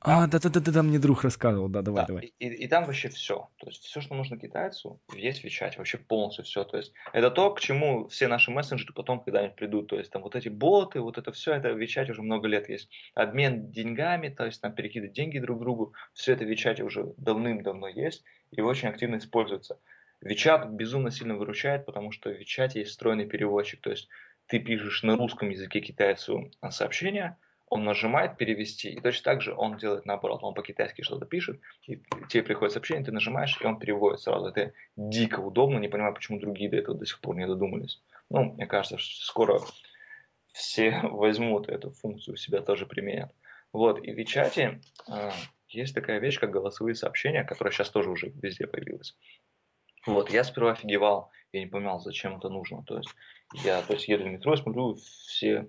[0.00, 2.32] А, да-да-да, мне друг рассказывал, да, давай, да, давай.
[2.38, 3.48] И, и, и там вообще все.
[3.58, 6.64] То есть все, что нужно китайцу, есть в WeChat, вообще полностью все.
[6.64, 9.88] То есть это то, к чему все наши мессенджеры потом когда-нибудь придут.
[9.88, 12.68] То есть там вот эти боты, вот это все, это в WeChat уже много лет
[12.68, 12.90] есть.
[13.14, 17.88] Обмен деньгами, то есть там перекидывать деньги друг другу, все это в WeChat уже давным-давно
[17.88, 19.78] есть и очень активно используется.
[20.24, 23.80] WeChat безумно сильно выручает, потому что в WeChat есть встроенный переводчик.
[23.80, 24.08] То есть
[24.46, 27.36] ты пишешь на русском языке китайцу сообщение,
[27.70, 32.02] он нажимает перевести, и точно так же он делает наоборот, он по-китайски что-то пишет, и
[32.28, 34.46] тебе приходит сообщение, ты нажимаешь, и он переводит сразу.
[34.46, 38.02] Это дико удобно, не понимаю, почему другие до этого до сих пор не додумались.
[38.30, 39.60] Ну, мне кажется, что скоро
[40.52, 43.32] все возьмут эту функцию себя тоже применят.
[43.72, 45.30] Вот, и в WeChat э,
[45.68, 49.14] есть такая вещь, как голосовые сообщения, которая сейчас тоже уже везде появилась.
[50.06, 52.82] Вот, я сперва офигевал, я не понимал, зачем это нужно.
[52.84, 53.10] То есть
[53.62, 55.66] я то есть, еду в метро смотрю, все а,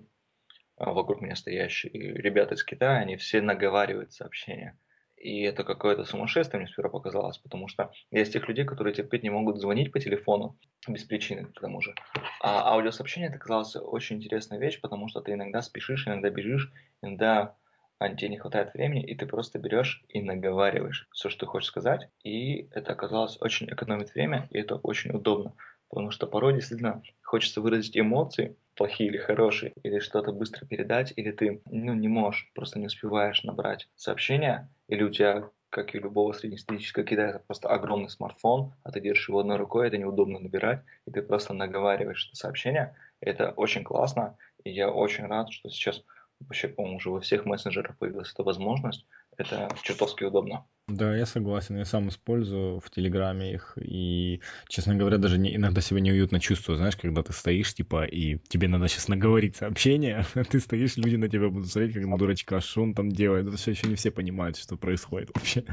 [0.80, 4.78] вокруг меня стоящие ребята из Китая, они все наговаривают сообщения.
[5.20, 9.28] И это какое-то сумасшествие мне сперва показалось, потому что из тех людей, которые терпеть не
[9.28, 10.56] могут звонить по телефону
[10.88, 11.94] без причины, к тому же.
[12.40, 16.72] А аудиосообщение это казалось очень интересная вещь, потому что ты иногда спешишь, иногда бежишь,
[17.02, 17.54] иногда
[17.98, 21.68] а, тебе не хватает времени, и ты просто берешь и наговариваешь все, что ты хочешь
[21.68, 22.08] сказать.
[22.24, 25.52] И это оказалось очень экономит время, и это очень удобно.
[25.90, 31.32] Потому что порой действительно хочется выразить эмоции, плохие или хорошие, или что-то быстро передать, или
[31.32, 36.00] ты ну, не можешь, просто не успеваешь набрать сообщения, или у тебя, как и у
[36.00, 40.82] любого среднестатистического китайца, просто огромный смартфон, а ты держишь его одной рукой, это неудобно набирать,
[41.06, 42.96] и ты просто наговариваешь это сообщение.
[43.20, 46.02] Это очень классно, и я очень рад, что сейчас
[46.40, 49.06] вообще, по-моему, уже во всех мессенджерах появилась эта возможность.
[49.40, 50.66] Это чертовски удобно.
[50.86, 51.78] Да, я согласен.
[51.78, 53.78] Я сам использую в Телеграме их.
[53.80, 56.76] И, честно говоря, даже не, иногда себя неуютно чувствую.
[56.76, 61.16] Знаешь, когда ты стоишь, типа, и тебе надо сейчас наговорить сообщение, а ты стоишь, люди
[61.16, 63.46] на тебя будут смотреть, как на дурачка, что он там делает.
[63.46, 65.64] Это все еще не все понимают, что происходит вообще.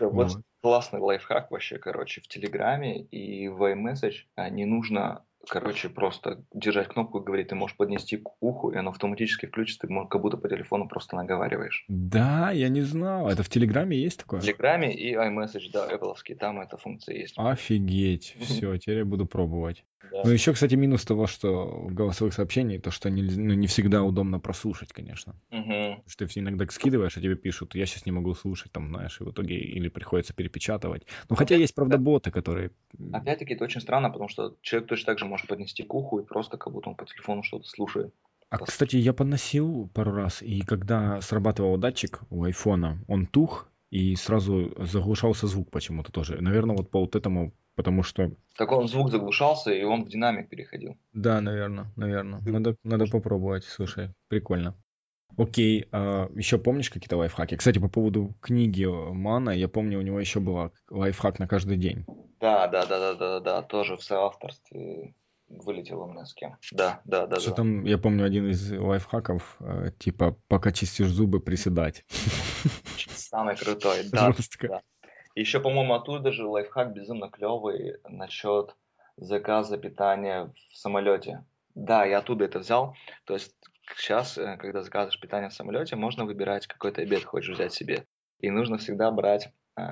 [0.00, 0.32] Да, вот.
[0.32, 6.88] вот классный лайфхак вообще, короче, в Телеграме и в iMessage не нужно короче, просто держать
[6.88, 10.36] кнопку и говорить, ты можешь поднести к уху, и оно автоматически включится, ты как будто
[10.36, 11.84] по телефону просто наговариваешь.
[11.88, 13.28] Да, я не знал.
[13.28, 14.40] Это в Телеграме есть такое?
[14.40, 17.34] В Телеграме и iMessage, да, Apple, там эта функция есть.
[17.36, 18.36] Офигеть.
[18.40, 19.84] Все, теперь я буду пробовать.
[20.10, 20.22] Да.
[20.24, 24.02] Ну, еще, кстати, минус того, что в голосовых сообщениях, то, что не, ну, не всегда
[24.02, 25.34] удобно прослушать, конечно.
[25.50, 26.04] Угу.
[26.06, 29.24] Что ты иногда скидываешь, а тебе пишут, я сейчас не могу слушать, там, знаешь, и
[29.24, 31.06] в итоге или приходится перепечатывать.
[31.28, 32.70] Ну, хотя есть, правда, боты, которые...
[33.12, 36.24] Опять-таки, это очень странно, потому что человек точно так же может поднести к уху и
[36.24, 38.14] просто как будто он по телефону что-то слушает.
[38.50, 44.14] А, кстати, я подносил пару раз, и когда срабатывал датчик у айфона, он тух, и
[44.16, 46.40] сразу заглушался звук почему-то тоже.
[46.40, 48.32] Наверное, вот по вот этому, потому что...
[48.56, 50.98] Так он звук заглушался, и он в динамик переходил.
[51.12, 52.40] Да, наверное, наверное.
[52.40, 54.74] Надо, надо попробовать, слушай, прикольно.
[55.36, 57.54] Окей, а еще помнишь какие-то лайфхаки?
[57.56, 62.04] Кстати, по поводу книги Мана, я помню, у него еще был лайфхак на каждый день.
[62.40, 65.14] Да, да, да, да, да, да, тоже в соавторстве
[65.48, 66.56] вылетел у меня с кем.
[66.72, 67.38] Да, да, да.
[67.38, 67.56] Что да.
[67.56, 72.04] там, я помню, один из лайфхаков, э, типа, пока чистишь зубы, приседать.
[73.14, 74.34] Самый крутой, да.
[74.68, 74.82] да.
[75.34, 78.76] Еще, по-моему, оттуда же лайфхак безумно клевый насчет
[79.16, 81.44] заказа питания в самолете.
[81.74, 82.96] Да, я оттуда это взял.
[83.24, 83.54] То есть
[83.96, 88.06] сейчас, э, когда заказываешь питание в самолете, можно выбирать, какой то обед хочешь взять себе.
[88.40, 89.82] И нужно всегда брать э,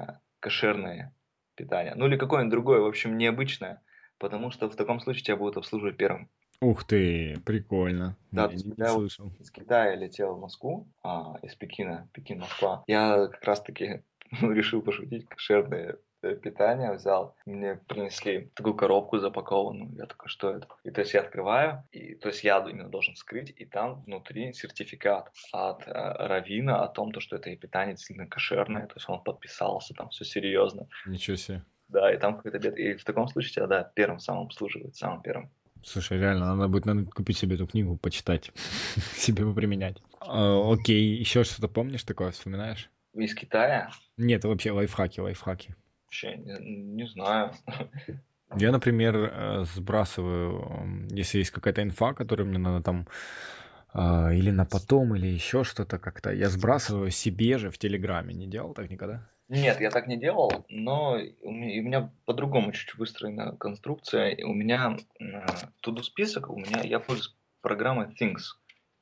[0.41, 1.15] кошерное
[1.55, 1.95] питание.
[1.95, 3.83] Ну или какое-нибудь другое, в общем, необычное
[4.19, 6.29] потому что в таком случае тебя будут обслуживать первым.
[6.61, 8.17] Ух ты, прикольно.
[8.31, 9.31] Да, я не слышал.
[9.39, 12.83] Из Китая летел в Москву, а, из Пекина, Пекин, Москва.
[12.87, 14.03] Я как раз-таки
[14.41, 20.51] ну, решил пошутить, кошерное э, питание взял, мне принесли такую коробку запакованную, я такой, что
[20.51, 20.69] это?
[20.85, 24.53] И то есть я открываю, и то есть я именно должен вскрыть, и там внутри
[24.53, 29.23] сертификат от э, Равина о том, то, что это питание действительно кошерное, то есть он
[29.23, 30.89] подписался, там все серьезно.
[31.07, 31.63] Ничего себе.
[31.89, 32.79] Да, и там какой-то бед.
[32.79, 35.51] И в таком случае тебя, да, первым самым обслуживают, самым первым.
[35.85, 38.51] Слушай, реально, надо будет надо купить себе эту книгу, почитать,
[39.15, 40.03] себе поприменять.
[40.21, 42.91] А, окей, еще что-то помнишь такое, вспоминаешь?
[43.17, 43.91] Из Китая?
[44.17, 45.75] Нет, вообще лайфхаки, лайфхаки.
[46.05, 47.53] Вообще, не, не знаю.
[48.57, 53.09] Я, например, э, сбрасываю, если есть какая-то инфа, которую мне надо там
[53.93, 58.35] а, или на потом, или еще что-то как-то, я сбрасываю себе же в Телеграме.
[58.35, 59.27] Не делал так никогда?
[59.49, 64.37] Нет, я так не делал, но у меня, меня по-другому чуть-чуть выстроена конструкция.
[64.45, 64.99] У меня
[65.81, 68.43] to-do список, у меня я пользуюсь программой Things.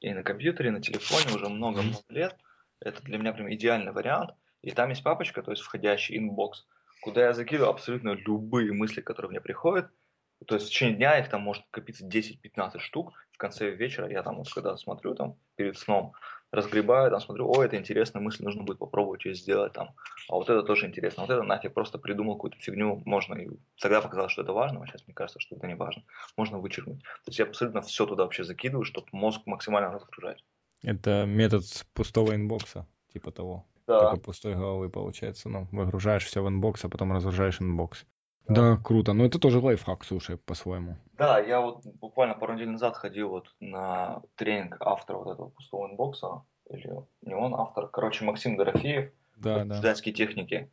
[0.00, 2.36] И на компьютере, и на телефоне уже много-много лет.
[2.80, 4.30] Это для меня прям идеальный вариант.
[4.62, 6.66] И там есть папочка, то есть входящий inbox,
[7.02, 9.90] куда я закидываю абсолютно любые мысли, которые мне приходят.
[10.46, 13.12] То есть в течение дня их там может копиться 10-15 штук.
[13.32, 16.12] В конце вечера я там вот когда смотрю там перед сном,
[16.54, 19.94] разгребаю, там смотрю, о, это интересная мысль, нужно будет попробовать ее сделать там.
[20.28, 21.22] А вот это тоже интересно.
[21.22, 23.48] Вот это нафиг просто придумал какую-то фигню, можно и
[23.80, 26.04] тогда показалось, что это важно, а сейчас мне кажется, что это не важно.
[26.36, 27.02] Можно вычеркнуть.
[27.02, 30.44] То есть я абсолютно все туда вообще закидываю, чтобы мозг максимально разгружать.
[30.82, 31.64] Это метод
[31.94, 33.64] пустого inbox а, типа того.
[33.86, 34.00] Да.
[34.00, 35.48] Только пустой головы получается.
[35.48, 38.06] Ну, выгружаешь все в inbox, а потом разгружаешь inbox.
[38.48, 39.12] Да, круто.
[39.14, 40.96] Но это тоже лайфхак, слушай, по-своему.
[41.14, 45.90] Да, я вот буквально пару недель назад ходил вот на тренинг автора вот этого пустого
[45.90, 46.42] inbox а.
[46.68, 47.88] Или не он автор.
[47.88, 49.12] Короче, Максим Дорофеев.
[49.36, 49.76] Да, да.
[49.76, 50.70] Джедайские техники.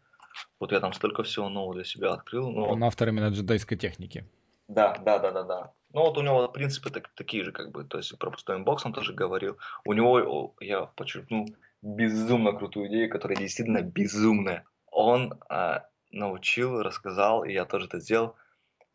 [0.59, 2.49] Вот я там столько всего нового для себя открыл.
[2.49, 4.25] Ну, он автор именно джедайской техники.
[4.67, 5.73] Да, да, да, да, да.
[5.93, 8.85] Ну вот у него принципы так, такие же, как бы, то есть про пустой inbox
[8.85, 9.57] он тоже говорил.
[9.85, 11.47] У него, я подчерпнул,
[11.81, 14.65] безумно крутую идею, которая действительно безумная.
[14.87, 18.35] Он а, научил, рассказал, и я тоже это сделал.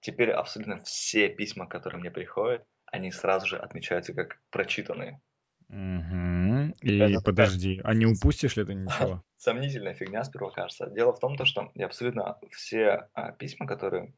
[0.01, 5.20] Теперь абсолютно все письма, которые мне приходят, они сразу же отмечаются как прочитанные.
[5.68, 6.76] Угу.
[6.82, 7.92] И это подожди, такая...
[7.92, 9.22] а не упустишь ли ты ничего?
[9.36, 10.88] Сомнительная фигня сперва кажется.
[10.90, 14.14] Дело в том, что я абсолютно все а, письма, которые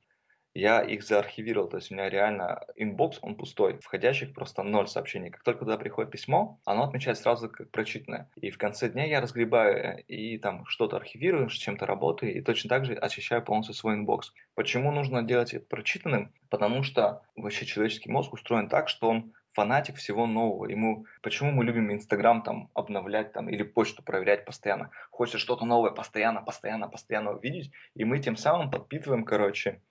[0.54, 5.30] я их заархивировал, то есть у меня реально inbox, он пустой, входящих просто ноль сообщений.
[5.30, 8.30] Как только туда приходит письмо, оно отмечает сразу как прочитанное.
[8.36, 12.68] И в конце дня я разгребаю и там что-то архивирую, с чем-то работаю, и точно
[12.68, 14.32] так же очищаю полностью свой inbox.
[14.54, 16.32] Почему нужно делать это прочитанным?
[16.50, 20.66] Потому что вообще человеческий мозг устроен так, что он фанатик всего нового.
[20.66, 24.90] Ему, почему мы любим Инстаграм там обновлять там или почту проверять постоянно?
[25.10, 29.82] Хочется что-то новое постоянно, постоянно, постоянно увидеть, и мы тем самым подпитываем, короче,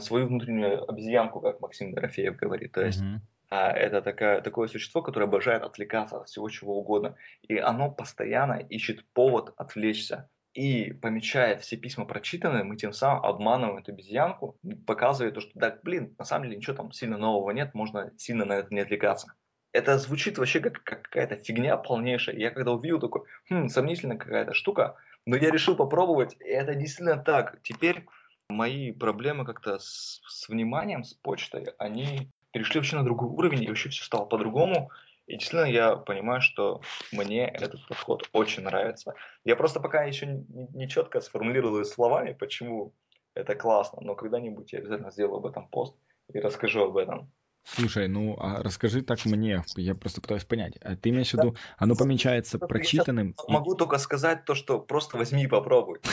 [0.00, 2.72] свою внутреннюю обезьянку, как Максим Дорофеев говорит.
[2.72, 3.18] То есть mm-hmm.
[3.50, 7.16] а, это такая, такое существо, которое обожает отвлекаться от всего чего угодно.
[7.42, 10.28] И оно постоянно ищет повод отвлечься.
[10.56, 15.78] И помечая все письма прочитанные, мы тем самым обманываем эту обезьянку, показывая то, что да,
[15.82, 19.34] блин, на самом деле ничего там сильно нового нет, можно сильно на это не отвлекаться.
[19.72, 22.36] Это звучит вообще как, как какая-то фигня полнейшая.
[22.36, 27.18] Я когда увидел такой, хм, сомнительная какая-то штука, но я решил попробовать, и это действительно
[27.18, 27.60] так.
[27.62, 28.06] Теперь
[28.48, 33.68] мои проблемы как-то с, с вниманием, с почтой, они перешли вообще на другой уровень, и
[33.68, 34.90] вообще все стало по-другому.
[35.26, 36.80] И действительно я понимаю, что
[37.12, 39.14] мне этот подход очень нравится.
[39.44, 42.94] Я просто пока еще не, не четко сформулирую словами, почему
[43.34, 45.96] это классно, но когда-нибудь я обязательно сделаю об этом пост
[46.32, 47.30] и расскажу об этом.
[47.74, 50.76] Слушай, ну а расскажи так мне, я просто пытаюсь понять.
[50.82, 53.34] А ты имеешь в виду, оно помечается прочитанным?
[53.48, 56.00] Могу только сказать то, что просто возьми и попробуй.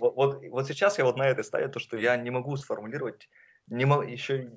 [0.00, 3.28] Вот, вот сейчас я вот на этой стадии, то, что я не могу сформулировать,
[3.68, 4.50] не еще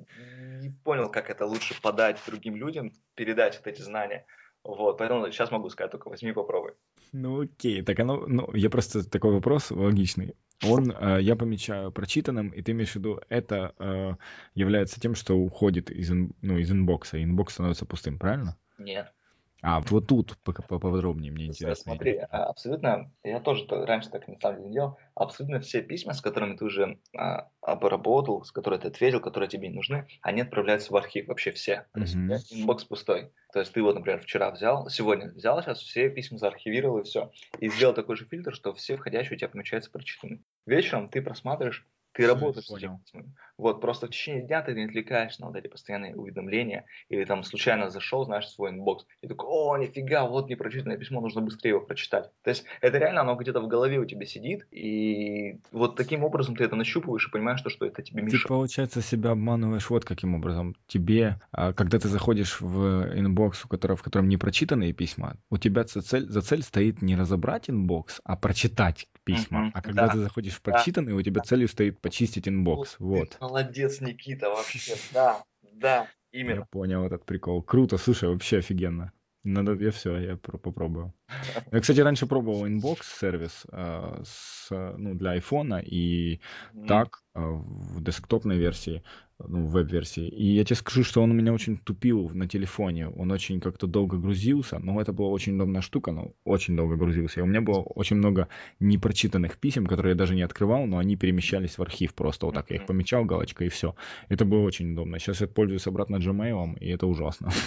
[0.62, 4.26] не понял, как это лучше подать другим людям, передать вот эти знания.
[4.64, 6.72] Вот, поэтому сейчас могу сказать только возьми, попробуй.
[7.12, 10.36] Ну окей, так оно, ну я просто такой вопрос логичный.
[10.66, 14.16] Он, э, я помечаю прочитанным, и ты имеешь в виду, это э,
[14.56, 18.58] является тем, что уходит из, ну, из инбокса, инбокс становится пустым, правильно?
[18.78, 19.14] Нет.
[19.62, 21.94] А, вот тут поподробнее мне интересно.
[21.94, 26.14] Смотри, а, абсолютно, я тоже раньше так на самом деле не делал, абсолютно все письма,
[26.14, 30.42] с которыми ты уже а, обработал, с которыми ты ответил, которые тебе не нужны, они
[30.42, 31.86] отправляются в архив, вообще все.
[31.94, 32.62] То есть mm-hmm.
[32.62, 33.32] инбокс пустой.
[33.52, 37.32] То есть ты вот, например, вчера взял, сегодня взял, сейчас все письма заархивировал и все.
[37.60, 40.44] И сделал такой же фильтр, что все входящие у тебя помечаются прочитанными.
[40.66, 43.00] Вечером ты просматриваешь ты работаешь с этим.
[43.60, 47.44] Вот, просто в течение дня ты не отвлекаешься на вот эти постоянные уведомления, или там
[47.44, 51.72] случайно зашел, знаешь, в свой инбокс, и такой, о, нифига, вот непрочитанное письмо, нужно быстрее
[51.72, 52.32] его прочитать.
[52.42, 56.56] То есть это реально, оно где-то в голове у тебя сидит, и вот таким образом
[56.56, 58.44] ты это нащупываешь и понимаешь, что, что это тебе мешает.
[58.44, 60.78] Ты, получается, себя обманываешь вот каким образом.
[60.88, 65.58] Тебе, а, когда ты заходишь в инбокс, в котором, в котором не прочитанные письма, у
[65.58, 69.68] тебя за цель, за цель стоит не разобрать инбокс, а прочитать письма.
[69.68, 71.18] Mm-hmm, а когда да, ты заходишь в прочитанный, да.
[71.18, 72.96] у тебя целью стоит почистить инбокс.
[73.00, 73.38] Вот.
[73.50, 74.96] Молодец, Никита, вообще.
[75.14, 75.44] Да,
[75.74, 76.60] да, именно.
[76.60, 77.62] Я понял этот прикол.
[77.62, 79.12] Круто, слушай, вообще офигенно.
[79.44, 81.14] Надо, я все, я попробую.
[81.72, 84.68] Я, кстати, раньше пробовал Inbox сервис э, с,
[84.98, 86.40] ну, для iPhone и
[86.74, 86.88] mm.
[86.88, 89.04] так э, в десктопной версии,
[89.40, 90.28] ну, в веб-версии.
[90.28, 93.10] И я тебе скажу, что он у меня очень тупил на телефоне.
[93.10, 97.40] Он очень как-то долго грузился, но это была очень удобная штука, но очень долго грузился.
[97.40, 98.48] И у меня было очень много
[98.80, 102.70] непрочитанных писем, которые я даже не открывал, но они перемещались в архив просто вот так.
[102.70, 103.96] Я их помечал галочкой и все.
[104.30, 105.20] Это было очень удобно.
[105.20, 107.52] Сейчас я пользуюсь обратно Gmail, и это ужасно.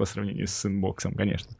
[0.00, 1.54] по сравнению с инбоксом, конечно.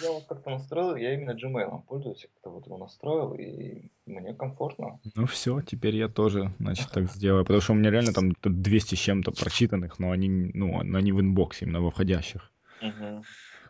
[0.00, 4.34] Ну, я вот как-то настроил, я именно Gmail пользуюсь, как-то вот его настроил, и мне
[4.34, 5.00] комфортно.
[5.14, 8.94] Ну все, теперь я тоже, значит, так сделаю, потому что у меня реально там 200
[8.94, 12.50] с чем-то прочитанных, но они, ну, они в инбоксе, именно во входящих.
[12.82, 13.22] Угу.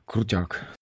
[0.04, 0.76] Крутяк.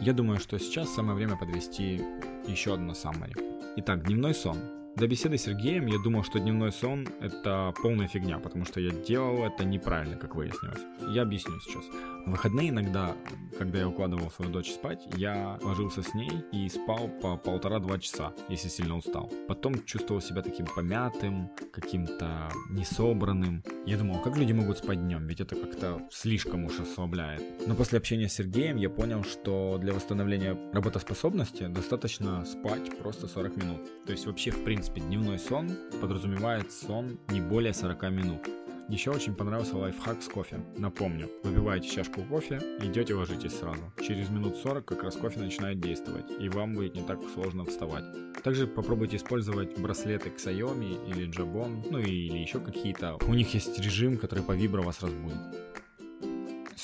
[0.00, 2.00] Я думаю, что сейчас самое время подвести
[2.46, 3.34] еще одно саммари.
[3.76, 4.56] Итак, дневной сон.
[4.96, 8.90] До беседы с Сергеем я думал, что дневной сон— это полная фигня, потому что я
[8.92, 10.80] делал это неправильно, как выяснилось.
[11.10, 11.84] Я объясню сейчас.
[12.24, 13.14] В выходные иногда,
[13.58, 18.32] когда я укладывал свою дочь спать, я ложился с ней и спал по полтора-два часа,
[18.48, 19.30] если сильно устал.
[19.46, 23.62] Потом чувствовал себя таким помятым, каким-то несобранным.
[23.84, 27.42] Я думал, как люди могут спать днем, ведь это как-то слишком уж ослабляет.
[27.66, 33.56] Но после общения с Сергеем я понял, что для восстановления работоспособности достаточно спать просто 40
[33.56, 33.80] минут.
[34.06, 35.70] То есть вообще, в принципе, дневной сон
[36.00, 38.48] подразумевает сон не более 40 минут.
[38.88, 40.60] Еще очень понравился лайфхак с кофе.
[40.76, 43.92] Напомню, выпиваете чашку кофе, идете ложитесь сразу.
[44.00, 48.04] Через минут 40 как раз кофе начинает действовать, и вам будет не так сложно вставать.
[48.44, 53.18] Также попробуйте использовать браслеты Xiaomi или Jabon, ну или еще какие-то.
[53.26, 55.36] У них есть режим, который по вибро вас разбудит.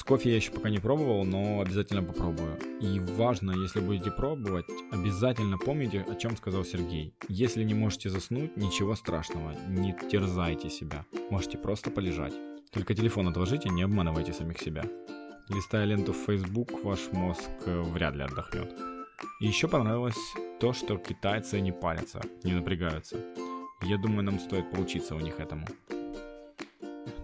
[0.03, 2.59] С кофе я еще пока не пробовал, но обязательно попробую.
[2.81, 7.15] И важно, если будете пробовать, обязательно помните, о чем сказал Сергей.
[7.29, 11.05] Если не можете заснуть, ничего страшного, не терзайте себя.
[11.31, 12.35] Можете просто полежать.
[12.73, 14.83] Только телефон отложите, не обманывайте самих себя.
[15.49, 18.75] Листая ленту в Facebook, ваш мозг э, вряд ли отдохнет.
[19.41, 20.19] И еще понравилось
[20.59, 23.19] то, что китайцы не парятся, не напрягаются.
[23.83, 25.65] Я думаю, нам стоит поучиться у них этому.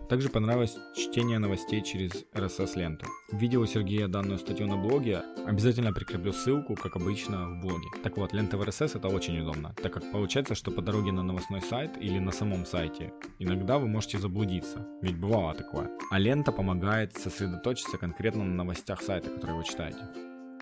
[0.09, 3.07] Также понравилось чтение новостей через RSS-ленту.
[3.31, 7.89] Видел у Сергея данную статью на блоге, обязательно прикреплю ссылку, как обычно, в блоге.
[8.03, 11.23] Так вот, лента в RSS это очень удобно, так как получается, что по дороге на
[11.23, 15.91] новостной сайт или на самом сайте иногда вы можете заблудиться, ведь бывало такое.
[16.11, 20.09] А лента помогает сосредоточиться конкретно на новостях сайта, которые вы читаете.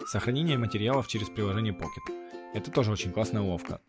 [0.07, 2.13] Сохранение материалов через приложение Pocket.
[2.53, 3.81] Это тоже очень классная уловка.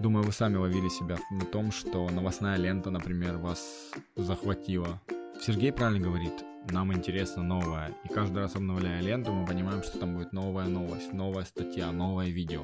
[0.00, 4.98] Думаю, вы сами ловили себя на том, что новостная лента, например, вас захватила.
[5.42, 6.32] Сергей правильно говорит,
[6.70, 7.92] нам интересно новое.
[8.04, 12.28] И каждый раз обновляя ленту, мы понимаем, что там будет новая новость, новая статья, новое
[12.28, 12.62] видео.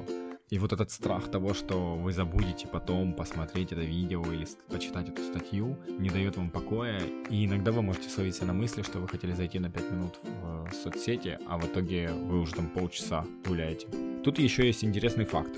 [0.49, 5.21] И вот этот страх того, что вы забудете потом посмотреть это видео или почитать эту
[5.21, 7.01] статью, не дает вам покоя.
[7.29, 10.71] И иногда вы можете словить на мысли, что вы хотели зайти на 5 минут в
[10.73, 13.87] соцсети, а в итоге вы уже там полчаса гуляете.
[14.23, 15.51] Тут еще есть интересный факт.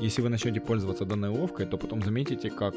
[0.00, 2.74] Если вы начнете пользоваться данной уловкой, то потом заметите, как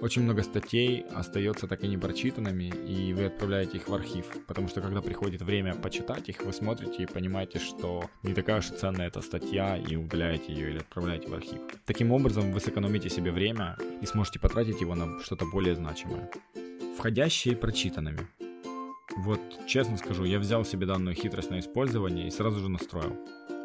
[0.00, 4.26] очень много статей остается так и не прочитанными, и вы отправляете их в архив.
[4.46, 8.66] Потому что когда приходит время почитать их, вы смотрите и понимаете, что не такая уж
[8.66, 11.60] ценная эта статья, и удаляете ее или отправляете в архив.
[11.86, 16.30] Таким образом, вы сэкономите себе время и сможете потратить его на что-то более значимое.
[16.96, 18.26] Входящие прочитанными.
[19.16, 23.16] Вот, честно скажу, я взял себе данную хитрость на использование и сразу же настроил.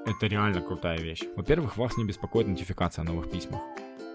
[0.06, 1.24] Это реально крутая вещь.
[1.36, 3.62] Во-первых, вас не беспокоит нотификация о новых письмах.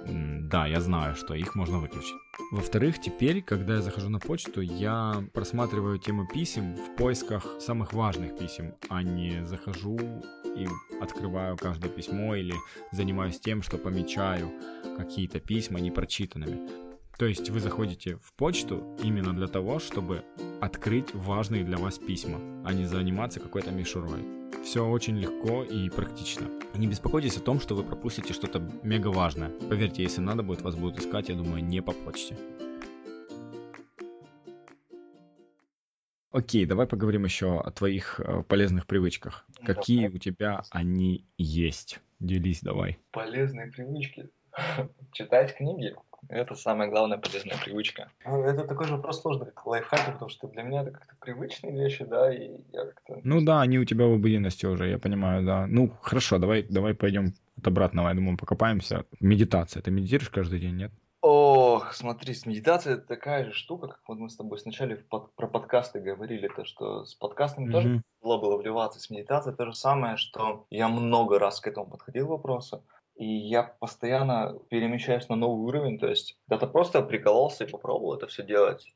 [0.06, 2.16] Да, я знаю, что их можно выключить.
[2.52, 8.38] Во-вторых, теперь, когда я захожу на почту, я просматриваю тему писем в поисках самых важных
[8.38, 9.98] писем, а не захожу
[10.56, 10.66] и
[11.00, 12.54] открываю каждое письмо или
[12.92, 14.50] занимаюсь тем, что помечаю
[14.96, 16.88] какие-то письма непрочитанными.
[17.18, 20.24] То есть вы заходите в почту именно для того, чтобы
[20.60, 24.37] открыть важные для вас письма, а не заниматься какой-то мишурой.
[24.64, 26.48] Все очень легко и практично.
[26.74, 29.50] Не беспокойтесь о том, что вы пропустите что-то мега важное.
[29.68, 32.36] Поверьте, если надо будет, вас будут искать, я думаю, не по почте.
[36.30, 39.46] Окей, давай поговорим еще о твоих э, полезных привычках.
[39.64, 42.00] Какие у тебя они есть?
[42.20, 42.98] Делись давай.
[43.12, 44.28] Полезные привычки.
[45.12, 45.94] Читать книги.
[46.28, 48.10] Это самая главная полезная привычка.
[48.24, 51.72] Ну, это такой же вопрос сложный, как лайфхаки, потому что для меня это как-то привычные
[51.72, 53.20] вещи, да, и я как-то...
[53.24, 55.66] Ну да, они у тебя в обыденности уже, я понимаю, да.
[55.66, 59.04] Ну, хорошо, давай, давай пойдем от обратного, я думаю, покопаемся.
[59.20, 59.82] Медитация.
[59.82, 60.92] Ты медитируешь каждый день, нет?
[61.20, 65.34] Ох, смотри, с медитацией это такая же штука, как вот мы с тобой сначала под,
[65.34, 67.72] про подкасты говорили, то что с подкастами mm-hmm.
[67.72, 71.86] тоже было было вливаться, с медитацией то же самое, что я много раз к этому
[71.86, 72.84] подходил вопросу,
[73.18, 78.28] и я постоянно перемещаюсь на новый уровень, то есть когда-то просто прикололся и попробовал это
[78.28, 78.86] все делать.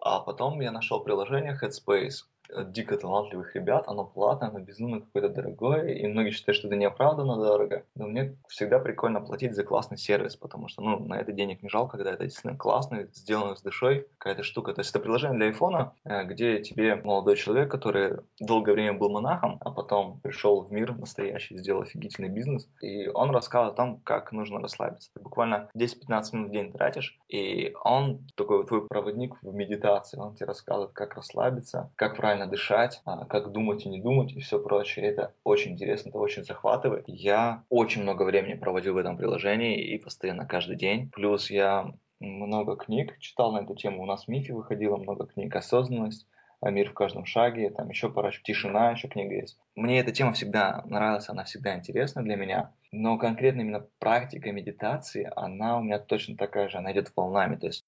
[0.00, 2.24] А потом я нашел приложение Headspace,
[2.66, 7.36] дико талантливых ребят, оно платное, оно безумно какое-то дорогое, и многие считают, что это неоправданно
[7.36, 11.62] дорого, но мне всегда прикольно платить за классный сервис, потому что, ну, на это денег
[11.62, 14.72] не жалко, когда это действительно классно, сделано с душой, какая-то штука.
[14.72, 19.10] То есть это приложение для айфона, э, где тебе молодой человек, который долгое время был
[19.10, 24.00] монахом, а потом пришел в мир настоящий, сделал офигительный бизнес, и он рассказывает о том,
[24.00, 25.10] как нужно расслабиться.
[25.14, 30.34] Ты буквально 10-15 минут в день тратишь, и он такой твой проводник в медитации, он
[30.34, 34.40] тебе рассказывает, как расслабиться, как правильно правильно дышать, а, как думать и не думать и
[34.40, 35.06] все прочее.
[35.06, 37.04] Это очень интересно, это очень захватывает.
[37.08, 41.10] Я очень много времени проводил в этом приложении и постоянно каждый день.
[41.10, 44.02] Плюс я много книг читал на эту тему.
[44.02, 46.26] У нас в МИФе выходило много книг «Осознанность»,
[46.60, 49.56] «Мир в каждом шаге», там еще пара, «Тишина» еще книга есть.
[49.76, 55.30] Мне эта тема всегда нравилась, она всегда интересна для меня, но конкретно именно практика медитации,
[55.36, 57.84] она у меня точно такая же, она идет волнами, то есть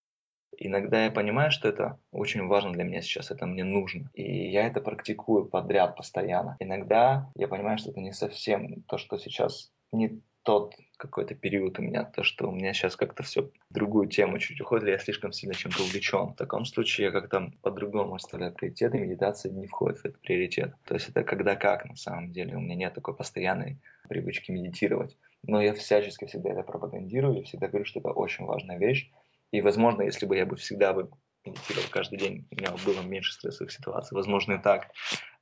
[0.63, 4.11] Иногда я понимаю, что это очень важно для меня сейчас, это мне нужно.
[4.13, 6.57] И я это практикую подряд, постоянно.
[6.61, 11.83] Иногда я понимаю, что это не совсем то, что сейчас не тот какой-то период у
[11.83, 14.99] меня, то, что у меня сейчас как-то все в другую тему чуть уходит, или я
[14.99, 16.29] слишком сильно чем-то увлечен.
[16.29, 20.75] В таком случае я как-то по-другому оставляю приоритеты, медитация не входит в этот приоритет.
[20.85, 22.57] То есть это когда как на самом деле.
[22.57, 25.17] У меня нет такой постоянной привычки медитировать.
[25.43, 29.11] Но я всячески всегда это пропагандирую, я всегда говорю, что это очень важная вещь,
[29.53, 31.11] и, возможно, если бы я бы всегда бы
[31.45, 34.15] медитировал каждый день, у меня было меньше стрессовых ситуаций.
[34.15, 34.89] Возможно, и так.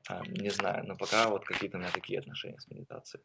[0.09, 3.23] А, не знаю, но пока вот какие-то у меня такие отношения с медитацией.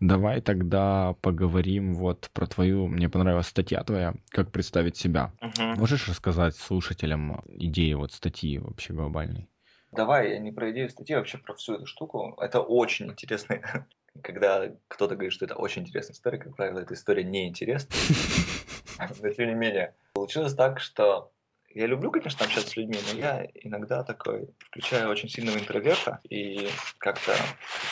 [0.00, 5.32] Давай тогда поговорим вот про твою, мне понравилась статья твоя, как представить себя.
[5.40, 5.78] Угу.
[5.78, 9.48] Можешь рассказать слушателям идеи вот статьи вообще глобальной?
[9.92, 12.36] Давай, я не про идею статьи, а вообще про всю эту штуку.
[12.38, 13.86] Это очень интересно.
[14.22, 17.96] Когда кто-то говорит, что это очень интересная история, как правило, эта история неинтересная.
[19.22, 21.30] Но тем не менее, получилось так, что
[21.76, 26.70] я люблю, конечно, общаться с людьми, но я иногда такой включаю очень сильного интроверта и
[26.96, 27.32] как-то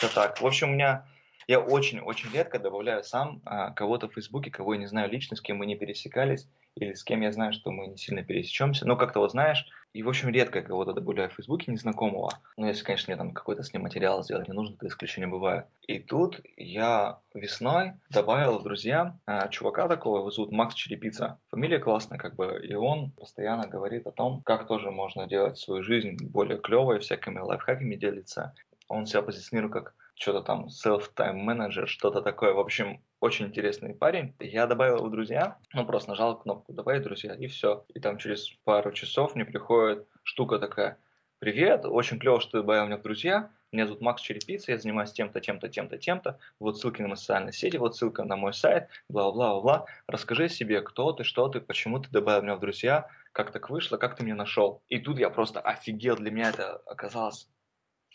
[0.01, 0.41] это так.
[0.41, 1.05] В общем, у меня
[1.47, 5.41] я очень-очень редко добавляю сам а, кого-то в Фейсбуке, кого я не знаю лично, с
[5.41, 8.85] кем мы не пересекались, или с кем я знаю, что мы не сильно пересечемся.
[8.85, 12.33] Но как-то вот знаешь, и в общем редко кого-то добавляю в Фейсбуке незнакомого.
[12.57, 15.67] Ну, если, конечно, мне там какой-то с ним материал сделать не нужно, то исключения бывает.
[15.87, 21.39] И тут я весной добавил в друзья а, чувака такого, его зовут Макс Черепица.
[21.49, 25.81] Фамилия классная, как бы, и он постоянно говорит о том, как тоже можно делать свою
[25.81, 28.53] жизнь более клевой, всякими лайфхаками делиться.
[28.89, 32.53] Он себя позиционирует как что-то там self-time manager, что-то такое.
[32.53, 34.33] В общем, очень интересный парень.
[34.39, 37.85] Я добавил его в друзья, ну просто нажал кнопку «Добавить друзья» и все.
[37.93, 40.97] И там через пару часов мне приходит штука такая
[41.39, 43.51] «Привет, очень клево, что ты добавил меня в друзья.
[43.71, 46.39] Меня зовут Макс Черепица, я занимаюсь тем-то, тем-то, тем-то, тем-то.
[46.59, 49.85] Вот ссылки на мои социальные сети, вот ссылка на мой сайт, бла-бла-бла.
[50.07, 53.97] Расскажи себе, кто ты, что ты, почему ты добавил меня в друзья, как так вышло,
[53.97, 54.81] как ты меня нашел.
[54.87, 57.49] И тут я просто офигел, для меня это оказалось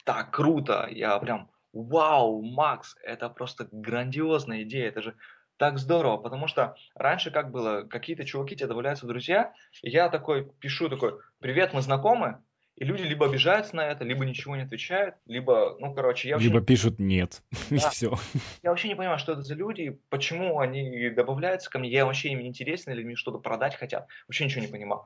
[0.05, 0.88] так круто.
[0.90, 5.14] Я прям вау, Макс, это просто грандиозная идея, это же
[5.56, 9.52] так здорово, потому что раньше как было, какие-то чуваки тебе добавляются в друзья,
[9.82, 12.38] и я такой пишу такой, привет, мы знакомы,
[12.76, 16.48] и люди либо обижаются на это, либо ничего не отвечают, либо, ну, короче, я вообще...
[16.48, 17.76] Либо пишут нет, да.
[17.76, 18.14] и все.
[18.62, 22.30] Я вообще не понимаю, что это за люди, почему они добавляются ко мне, я вообще
[22.30, 25.04] им не интересен, или мне что-то продать хотят, вообще ничего не понимал.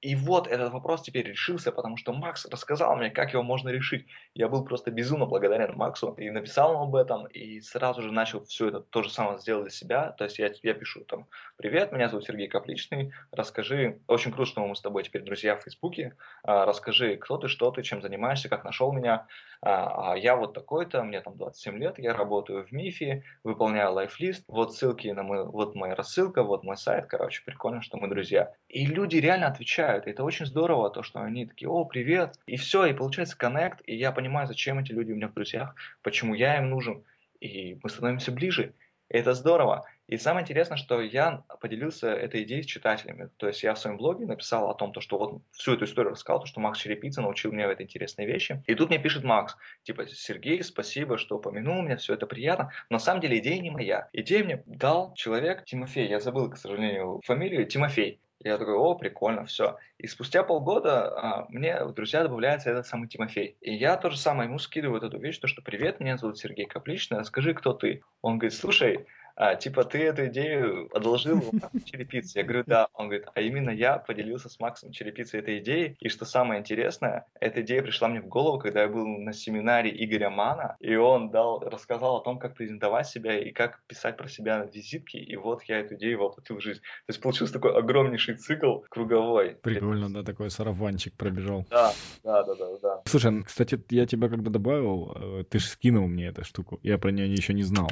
[0.00, 4.06] И вот этот вопрос теперь решился, потому что Макс рассказал мне, как его можно решить.
[4.34, 8.44] Я был просто безумно благодарен Максу и написал ему об этом, и сразу же начал
[8.44, 10.12] все это то же самое сделать для себя.
[10.12, 11.26] То есть я, я пишу там,
[11.56, 15.62] привет, меня зовут Сергей Капличный, расскажи, очень круто, что мы с тобой теперь друзья в
[15.62, 19.26] Фейсбуке, а, расскажи, кто ты, что ты, чем занимаешься, как нашел меня.
[19.60, 24.44] А, а я вот такой-то, мне там 27 лет, я работаю в МИФе, выполняю лайфлист,
[24.48, 28.54] вот ссылки на мой, вот моя рассылка, вот мой сайт, короче, прикольно, что мы друзья.
[28.68, 32.56] И люди реально отвечают, и это очень здорово, то, что они такие, о, привет, и
[32.56, 36.34] все, и получается коннект, и я понимаю, зачем эти люди у меня в друзьях, почему
[36.34, 37.04] я им нужен,
[37.40, 38.74] и мы становимся ближе.
[39.08, 39.86] И это здорово.
[40.06, 43.30] И самое интересное, что я поделился этой идеей с читателями.
[43.36, 46.12] То есть я в своем блоге написал о том, то, что вот всю эту историю
[46.12, 48.60] рассказал, то, что Макс Черепица научил меня в этой интересной вещи.
[48.66, 52.72] И тут мне пишет Макс, типа, Сергей, спасибо, что упомянул меня, все это приятно.
[52.88, 54.08] Но на самом деле идея не моя.
[54.12, 56.08] Идею мне дал человек Тимофей.
[56.08, 57.66] Я забыл, к сожалению, фамилию.
[57.66, 58.20] Тимофей.
[58.42, 59.76] Я такой, о, прикольно, все.
[59.98, 63.56] И спустя полгода а, мне в друзья добавляется этот самый Тимофей.
[63.60, 66.64] И я то же самое ему скидываю эту вещь, то, что привет, меня зовут Сергей
[66.64, 68.02] Капличный, расскажи, кто ты.
[68.22, 69.06] Он говорит, слушай,
[69.36, 71.42] а, типа, ты эту идею одолжил
[71.84, 72.38] Черепицы?
[72.38, 72.88] Я говорю, да.
[72.94, 75.96] Он говорит, а именно я поделился с Максом Черепицей этой идеей.
[76.00, 79.90] И что самое интересное, эта идея пришла мне в голову, когда я был на семинаре
[80.04, 84.28] Игоря Мана, и он дал, рассказал о том, как презентовать себя и как писать про
[84.28, 86.80] себя на визитке, и вот я эту идею воплотил в жизнь.
[86.80, 89.56] То есть получился такой огромнейший цикл круговой.
[89.62, 91.66] Прикольно, да, такой сарафанчик пробежал.
[91.70, 93.02] Да, да, да, да, да.
[93.06, 97.10] Слушай, кстати, я тебя когда добавил, э, ты же скинул мне эту штуку, я про
[97.10, 97.90] нее еще не знал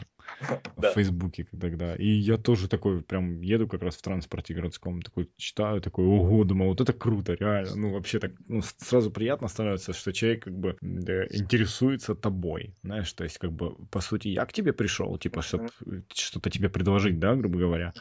[0.76, 1.96] в Фейсбуке тогда.
[1.96, 6.44] И я тоже такой прям еду как раз в транспорте городском, такой читаю, такой, ого,
[6.44, 7.76] думаю, вот это круто, реально.
[7.76, 13.12] Ну, вообще так, ну, сразу приятно становится, что человек как бы да, интересуется тобой, знаешь,
[13.12, 15.68] то есть как бы, по сути, я к тебе пришел, типа, чтобы
[16.12, 17.92] что-то тебе предложить, да, грубо говоря.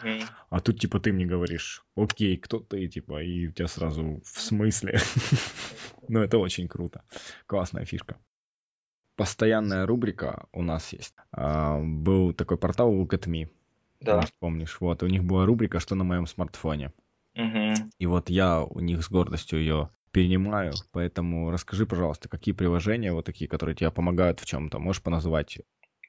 [0.49, 4.41] А тут, типа, ты мне говоришь, окей, кто ты, типа, и у тебя сразу в
[4.41, 4.99] смысле.
[6.09, 7.03] Ну, это очень круто.
[7.47, 8.15] Классная фишка
[9.18, 11.15] постоянная рубрика у нас есть.
[11.32, 13.49] А, был такой портал Look at Me.
[13.99, 14.18] Да.
[14.18, 14.78] Может, помнишь.
[14.80, 16.93] Вот, у них была рубрика «Что на моем смартфоне?».
[17.36, 17.74] Угу.
[17.99, 23.26] И вот я у них с гордостью ее перенимаю, поэтому расскажи, пожалуйста, какие приложения вот
[23.26, 25.59] такие, которые тебе помогают в чем-то, можешь поназвать?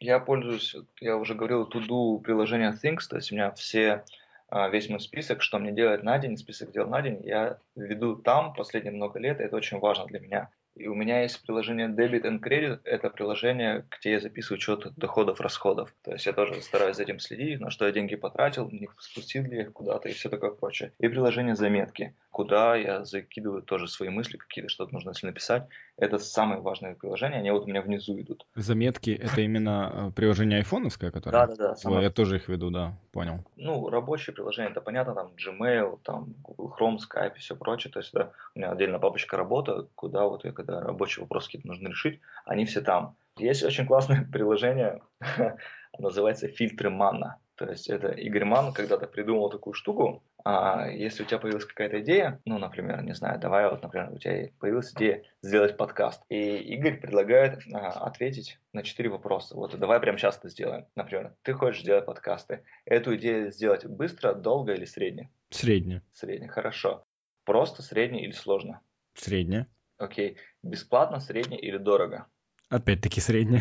[0.00, 4.04] Я пользуюсь, я уже говорил, туду приложение Things, то есть у меня все
[4.48, 8.16] а, весь мой список, что мне делать на день, список дел на день, я веду
[8.16, 10.50] там последние много лет, и это очень важно для меня.
[10.78, 12.80] И у меня есть приложение Debit and Credit.
[12.84, 15.92] Это приложение, где я записываю учет доходов, расходов.
[16.04, 19.44] То есть я тоже стараюсь за этим следить, на что я деньги потратил, не спустил
[19.44, 20.92] ли их куда-то и все такое прочее.
[20.98, 25.66] И приложение Заметки, куда я закидываю тоже свои мысли, какие-то что-то нужно если написать.
[25.96, 28.46] Это самые важные приложения, они вот у меня внизу идут.
[28.54, 31.32] Заметки— это именно э, приложение айфоновское, которое?
[31.48, 31.74] Да-да-да.
[31.74, 32.00] Само...
[32.00, 33.44] Я тоже их веду, да, понял.
[33.56, 37.92] Ну, рабочие приложения, это понятно, там Gmail, там Google Chrome, Skype и все прочее.
[37.92, 41.66] То есть да, у меня отдельно папочка работа, куда вот я когда рабочие вопросы какие-то
[41.66, 43.16] нужно решить, они все там.
[43.36, 45.02] Есть очень классное приложение,
[45.98, 47.40] называется «Фильтры Манна».
[47.58, 52.00] То есть это Игорь Ман когда-то придумал такую штуку, а если у тебя появилась какая-то
[52.00, 56.56] идея, ну, например, не знаю, давай вот, например, у тебя появилась идея сделать подкаст, и
[56.56, 59.54] Игорь предлагает а, ответить на четыре вопроса.
[59.56, 60.86] Вот давай прямо сейчас это сделаем.
[60.94, 62.64] Например, ты хочешь сделать подкасты.
[62.86, 65.30] Эту идею сделать быстро, долго или средне?
[65.50, 66.00] Средне.
[66.14, 67.04] Средне, хорошо.
[67.44, 68.80] Просто, средне или сложно?
[69.12, 69.66] Средне.
[69.98, 70.38] Окей.
[70.62, 72.26] Бесплатно, средне или дорого?
[72.70, 73.60] Опять-таки средне.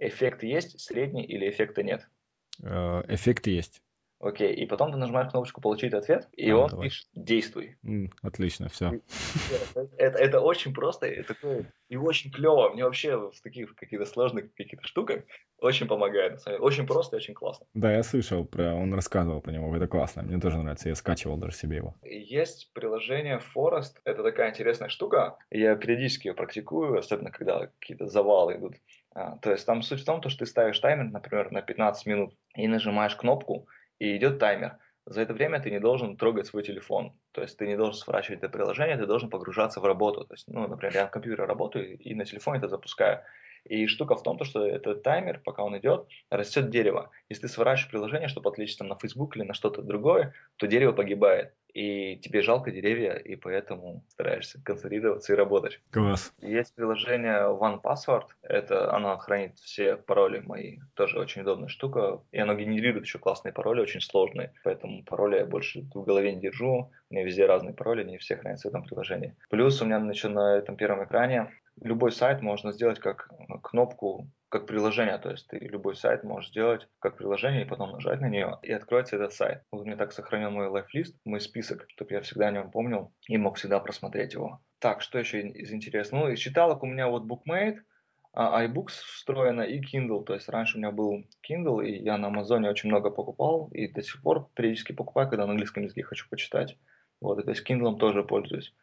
[0.00, 2.08] Эффект есть, средний или эффекта нет?
[2.60, 3.80] Э, эффект есть.
[4.20, 6.88] Окей, и потом ты нажимаешь кнопочку «Получить ответ», и а, он давай.
[6.88, 7.78] пишет «Действуй».
[7.82, 9.00] Mm, отлично, все.
[9.96, 12.68] Это, это очень просто и, такое, и очень клево.
[12.68, 15.22] Мне вообще в таких каких-то сложных каких-то штуках
[15.58, 16.42] очень помогает.
[16.60, 17.66] Очень просто и очень классно.
[17.72, 20.22] Да, я слышал, про, он рассказывал про него, это классно.
[20.22, 21.94] Мне тоже нравится, я скачивал даже себе его.
[22.02, 25.38] Есть приложение Forest, это такая интересная штука.
[25.50, 28.74] Я периодически ее практикую, особенно когда какие-то завалы идут.
[29.14, 32.34] А, то есть там суть в том, что ты ставишь таймер, например, на 15 минут
[32.54, 33.66] и нажимаешь кнопку,
[34.00, 34.78] и идет таймер.
[35.06, 37.12] За это время ты не должен трогать свой телефон.
[37.32, 40.24] То есть ты не должен сворачивать это приложение, ты должен погружаться в работу.
[40.24, 43.20] То есть, ну, например, я на компьютере работаю и на телефоне это запускаю.
[43.64, 47.10] И штука в том, что этот таймер, пока он идет, растет дерево.
[47.28, 50.92] Если ты сворачиваешь приложение, чтобы отвлечься там, на Facebook или на что-то другое, то дерево
[50.92, 55.80] погибает и тебе жалко деревья, и поэтому стараешься концентрироваться и работать.
[55.90, 56.32] Класс.
[56.40, 62.38] Есть приложение One Password, это оно хранит все пароли мои, тоже очень удобная штука, и
[62.38, 66.90] оно генерирует еще классные пароли, очень сложные, поэтому пароли я больше в голове не держу,
[67.10, 69.36] у меня везде разные пароли, не все хранятся в этом приложении.
[69.48, 71.50] Плюс у меня еще на этом первом экране
[71.80, 73.28] любой сайт можно сделать как
[73.62, 78.20] кнопку как приложение, то есть ты любой сайт можешь сделать как приложение и потом нажать
[78.20, 79.62] на нее, и откроется этот сайт.
[79.70, 83.38] Вот мне так сохранил мой лайфлист, мой список, чтобы я всегда о нем помнил и
[83.38, 84.60] мог всегда просмотреть его.
[84.80, 86.26] Так, что еще из интересного?
[86.26, 87.78] Ну, из читалок у меня вот BookMate,
[88.32, 90.24] а iBooks встроено и Kindle.
[90.24, 93.88] То есть раньше у меня был Kindle, и я на Амазоне очень много покупал, и
[93.88, 96.76] до сих пор периодически покупаю, когда на английском языке хочу почитать.
[97.20, 98.74] Вот, и то есть Kindle тоже пользуюсь.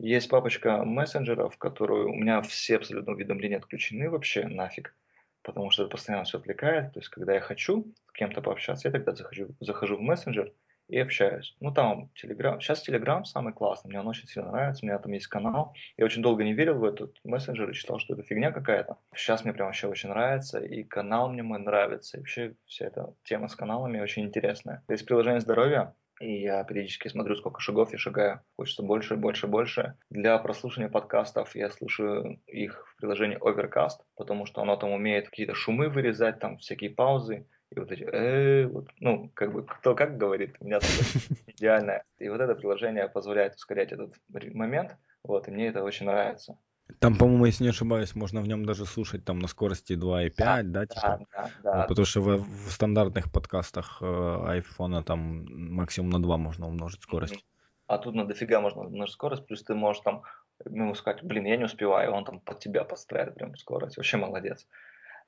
[0.00, 4.96] Есть папочка мессенджеров, в которую у меня все абсолютно уведомления отключены вообще нафиг,
[5.42, 6.92] потому что это постоянно все отвлекает.
[6.92, 10.52] То есть, когда я хочу с кем-то пообщаться, я тогда захожу, захожу в мессенджер
[10.88, 11.56] и общаюсь.
[11.60, 12.60] Ну, там Telegram.
[12.60, 15.74] Сейчас Telegram самый классный, мне он очень сильно нравится, у меня там есть канал.
[15.96, 18.96] Я очень долго не верил в этот мессенджер и считал, что это фигня какая-то.
[19.14, 23.14] Сейчас мне прям вообще очень нравится, и канал мне мой нравится, и вообще вся эта
[23.24, 24.82] тема с каналами очень интересная.
[24.88, 28.40] Есть приложение здоровья, и я периодически смотрю, сколько шагов я шагаю.
[28.56, 29.94] Хочется больше, больше, больше.
[30.10, 35.54] Для прослушивания подкастов я слушаю их в приложении Overcast, потому что оно там умеет какие-то
[35.54, 37.46] шумы вырезать, там всякие паузы.
[37.74, 40.78] И вот эти, э, вот, ну, как бы, кто как говорит, у меня
[41.46, 42.04] идеальное.
[42.18, 44.14] И вот это приложение позволяет ускорять этот
[44.54, 46.58] момент, вот, и мне это очень нравится.
[47.00, 50.62] Там, по-моему, если не ошибаюсь, можно в нем даже слушать там на скорости 2,5, да,
[50.62, 51.20] да, типа?
[51.32, 51.86] да, да, да.
[51.86, 55.44] Потому что в, в стандартных подкастах э, iPhone там
[55.74, 57.44] максимум на 2 можно умножить скорость.
[57.86, 60.22] А тут на дофига можно умножить скорость, плюс ты можешь там
[60.64, 63.96] ему сказать, блин, я не успеваю, он там под тебя подстраивает прям скорость.
[63.96, 64.66] Вообще молодец.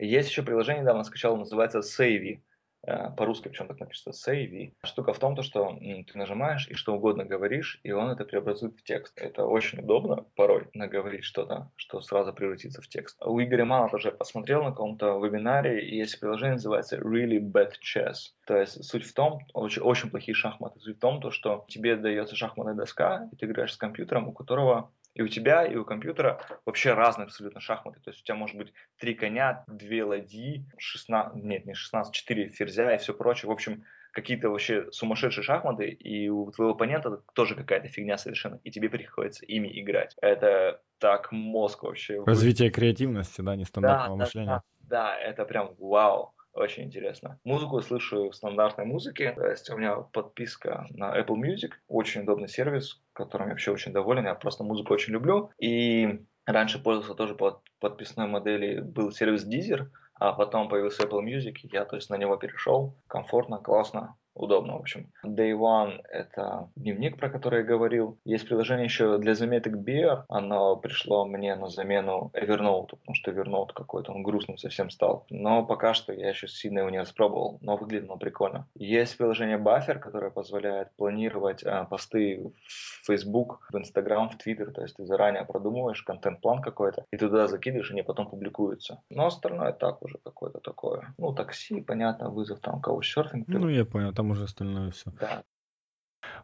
[0.01, 2.40] Есть еще приложение, недавно скачал, называется Savvy.
[2.86, 4.72] Э, по-русски причем так написано save.
[4.84, 8.78] Штука в том, то, что ты нажимаешь и что угодно говоришь, и он это преобразует
[8.78, 9.18] в текст.
[9.20, 13.20] Это очень удобно порой наговорить что-то, что сразу превратится в текст.
[13.22, 18.32] У Игоря Мана тоже посмотрел на каком-то вебинаре, и есть приложение, называется Really Bad Chess.
[18.46, 21.96] То есть суть в том, очень, очень плохие шахматы, суть в том, то, что тебе
[21.96, 25.84] дается шахматная доска, и ты играешь с компьютером, у которого и у тебя, и у
[25.84, 28.00] компьютера вообще разные абсолютно шахматы.
[28.00, 32.48] То есть у тебя может быть три коня, две ладьи, 16, нет, не 16, 4
[32.50, 33.48] ферзя и все прочее.
[33.48, 38.70] В общем, какие-то вообще сумасшедшие шахматы, и у твоего оппонента тоже какая-то фигня совершенно, и
[38.70, 40.16] тебе приходится ими играть.
[40.20, 42.22] Это так мозг вообще...
[42.24, 44.46] Развитие креативности, да, нестандартного да, мышления.
[44.46, 46.34] Да, да, это прям вау.
[46.53, 47.38] Очень интересно.
[47.44, 49.36] Музыку слышу в стандартной музыке.
[49.48, 51.72] Есть у меня подписка на Apple Music.
[51.88, 54.26] Очень удобный сервис, которым я вообще очень доволен.
[54.26, 55.51] Я просто музыку очень люблю.
[55.59, 58.80] И раньше пользовался тоже под подписной модели.
[58.80, 61.57] Был сервис Deezer, а потом появился Apple Music.
[61.62, 62.96] Я то есть на него перешел.
[63.07, 65.10] Комфортно, классно удобно, в общем.
[65.24, 68.18] Day One— это дневник, про который я говорил.
[68.24, 70.24] Есть приложение еще для заметок Beer.
[70.28, 75.26] Оно пришло мне на замену Evernote, потому что Evernote какой-то, он грустным совсем стал.
[75.30, 78.66] Но пока что я еще сильно его не распробовал, но выглядит оно прикольно.
[78.74, 84.82] Есть приложение Buffer, которое позволяет планировать э, посты в Facebook, в Instagram, в Twitter, то
[84.82, 89.02] есть ты заранее продумываешь контент-план какой-то, и туда закидываешь, и они потом публикуются.
[89.10, 91.14] Но остальное так уже какое-то такое.
[91.18, 93.48] Ну, такси, понятно, вызов там, каучсерфинг.
[93.48, 95.10] Ну, я понял, там уже остальное все.
[95.18, 95.44] Да.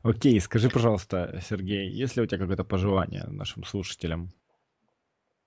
[0.03, 4.33] Окей, скажи, пожалуйста, Сергей, есть ли у тебя какое-то пожелание нашим слушателям?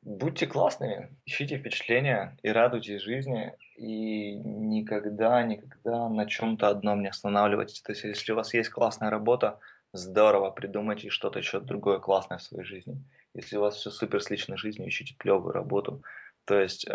[0.04, 7.82] Будьте классными, ищите впечатления и радуйтесь жизни, и никогда, никогда на чем-то одном не останавливайтесь.
[7.82, 9.60] То есть, если у вас есть классная работа,
[9.92, 13.04] здорово, придумайте что-то еще другое классное в своей жизни.
[13.34, 16.04] Если у вас все супер с личной жизнью, ищите клевую работу.
[16.46, 16.86] То есть,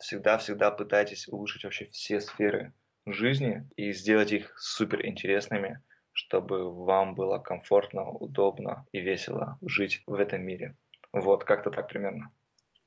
[0.00, 2.74] всегда-всегда пытайтесь улучшить вообще все сферы
[3.06, 5.80] жизни и сделать их супер интересными,
[6.12, 10.76] чтобы вам было комфортно, удобно и весело жить в этом мире.
[11.12, 12.30] Вот, как-то так примерно.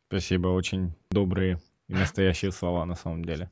[0.07, 3.49] Спасибо, очень добрые и настоящие слова на самом деле.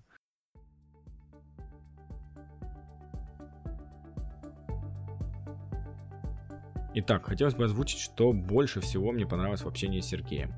[6.95, 10.53] Итак, хотелось бы озвучить, что больше всего мне понравилось в общении с Сергеем.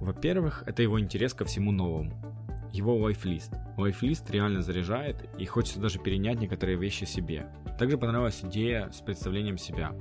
[0.00, 2.41] Во-первых, это его интерес ко всему новому
[2.72, 3.54] его лайфлист.
[3.76, 7.46] Лайфлист реально заряжает и хочется даже перенять некоторые вещи себе.
[7.78, 9.92] Также понравилась идея с представлением себя.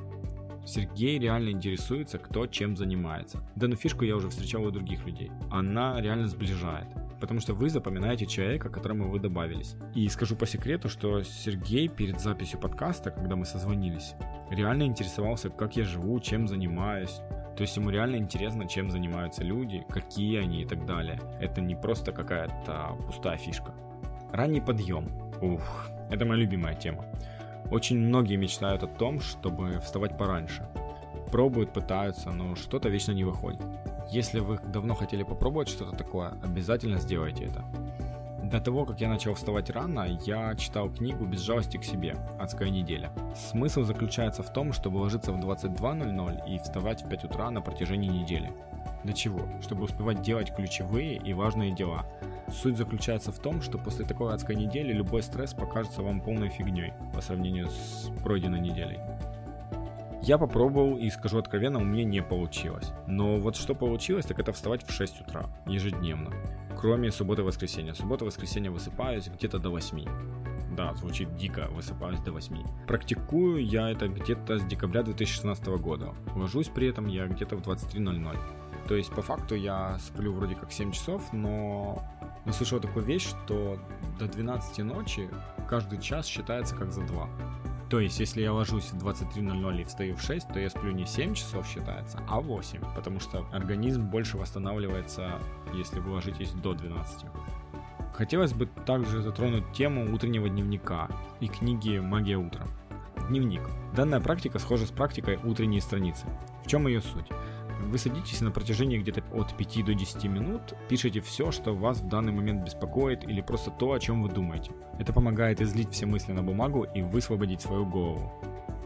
[0.66, 3.40] Сергей реально интересуется, кто чем занимается.
[3.56, 5.32] Данную фишку я уже встречал у других людей.
[5.50, 6.88] Она реально сближает.
[7.20, 9.76] Потому что вы запоминаете человека, которому вы добавились.
[9.96, 14.14] И скажу по секрету, что Сергей перед записью подкаста, когда мы созвонились,
[14.50, 17.22] реально интересовался, как я живу, чем занимаюсь,
[17.56, 21.20] то есть ему реально интересно, чем занимаются люди, какие они и так далее.
[21.40, 23.74] Это не просто какая-то пустая фишка.
[24.32, 25.12] Ранний подъем.
[25.42, 27.06] Ух, это моя любимая тема.
[27.70, 30.68] Очень многие мечтают о том, чтобы вставать пораньше.
[31.32, 33.62] Пробуют, пытаются, но что-то вечно не выходит.
[34.12, 37.64] Если вы давно хотели попробовать что-то такое, обязательно сделайте это.
[38.52, 42.18] До того, как я начал вставать рано, я читал книгу «Без жалости к себе.
[42.38, 43.10] Адская неделя».
[43.34, 48.10] Смысл заключается в том, чтобы ложиться в 22.00 и вставать в 5 утра на протяжении
[48.10, 48.52] недели.
[49.06, 49.48] Для чего?
[49.62, 52.06] Чтобы успевать делать ключевые и важные дела.
[52.50, 56.92] Суть заключается в том, что после такой адской недели любой стресс покажется вам полной фигней
[57.16, 59.00] по сравнению с пройденной неделей.
[60.24, 62.92] Я попробовал и скажу откровенно, у меня не получилось.
[63.08, 66.32] Но вот что получилось, так это вставать в 6 утра ежедневно.
[66.82, 67.94] Кроме субботы и воскресенья.
[67.94, 70.76] Суббота и воскресенье высыпаюсь где-то до 8.
[70.76, 72.88] Да, звучит дико, высыпаюсь до 8.
[72.88, 76.16] Практикую я это где-то с декабря 2016 года.
[76.36, 78.36] Ложусь при этом я где-то в 23.00.
[78.88, 82.04] То есть по факту я сплю вроде как 7 часов, но
[82.46, 83.78] но слышал такую вещь, что
[84.18, 85.30] до 12 ночи
[85.70, 87.30] каждый час считается как за 2.
[87.92, 91.06] То есть, если я ложусь в 23.00 и встаю в 6, то я сплю не
[91.06, 95.42] 7 часов считается, а 8, потому что организм больше восстанавливается,
[95.74, 97.26] если вы ложитесь до 12.
[98.14, 101.10] Хотелось бы также затронуть тему утреннего дневника
[101.42, 102.66] и книги «Магия утра».
[103.28, 103.64] Дневник.
[103.94, 106.26] Данная практика схожа с практикой утренней страницы.
[106.64, 107.28] В чем ее суть?
[107.90, 112.08] Вы садитесь на протяжении где-то от 5 до 10 минут, пишите все, что вас в
[112.08, 114.72] данный момент беспокоит или просто то, о чем вы думаете.
[115.00, 118.32] Это помогает излить все мысли на бумагу и высвободить свою голову.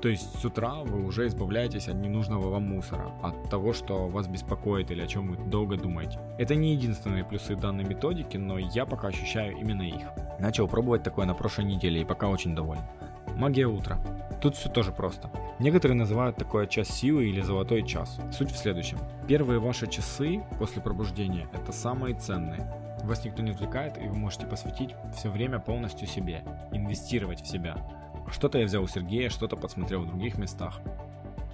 [0.01, 4.27] То есть с утра вы уже избавляетесь от ненужного вам мусора, от того, что вас
[4.27, 6.19] беспокоит или о чем вы долго думаете.
[6.37, 10.05] Это не единственные плюсы данной методики, но я пока ощущаю именно их.
[10.39, 12.83] Начал пробовать такое на прошлой неделе и пока очень доволен.
[13.35, 13.99] Магия утра.
[14.41, 15.29] Тут все тоже просто.
[15.59, 18.17] Некоторые называют такое час силы или золотой час.
[18.31, 18.97] Суть в следующем.
[19.27, 22.61] Первые ваши часы после пробуждения– это самые ценные.
[23.03, 27.77] Вас никто не отвлекает, и вы можете посвятить все время полностью себе, инвестировать в себя.
[28.31, 30.79] Что-то я взял у Сергея, что-то подсмотрел в других местах.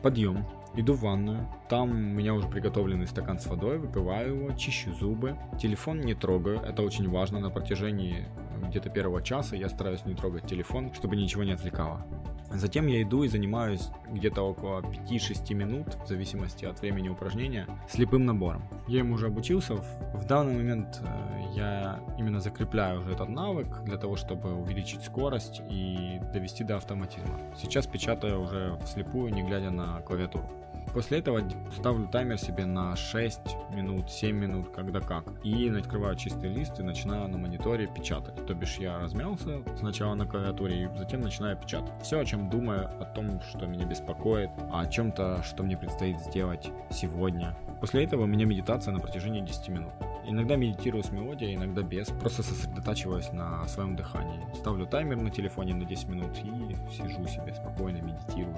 [0.02, 4.94] Подъем, иду в ванную, там у меня уже приготовленный стакан с водой, выпиваю его, чищу
[4.94, 7.40] зубы, телефон не трогаю, это очень важно.
[7.40, 8.28] На протяжении
[8.68, 12.06] где-то первого часа я стараюсь не трогать телефон, чтобы ничего не отвлекало.
[12.54, 18.26] Затем я иду и занимаюсь где-то около 5-6 минут, в зависимости от времени упражнения, слепым
[18.26, 18.64] набором.
[18.88, 19.76] Я ему уже обучился.
[19.76, 25.62] В данный момент э, я именно закрепляю уже этот навык для того, чтобы увеличить скорость
[25.70, 27.40] и довести до автоматизма.
[27.56, 30.50] Сейчас печатаю уже вслепую, не глядя на клавиатуру.
[30.94, 31.42] После этого
[31.78, 33.40] ставлю таймер себе на 6
[33.72, 35.24] минут, 7 минут, когда как.
[35.44, 38.46] И открываю чистый лист и начинаю на мониторе печатать.
[38.46, 41.94] То бишь я размялся сначала на клавиатуре и затем начинаю печатать.
[42.04, 46.70] Все, о чем думаю, о том, что меня беспокоит, о чем-то, что мне предстоит сделать
[46.92, 47.56] сегодня.
[47.80, 49.94] После этого у меня медитация на протяжении 10 минут.
[50.26, 52.10] Иногда медитирую с мелодией, иногда без.
[52.10, 54.40] Просто сосредотачиваюсь на своем дыхании.
[54.56, 58.56] Ставлю таймер на телефоне на 10 минут и сижу себе спокойно, медитирую.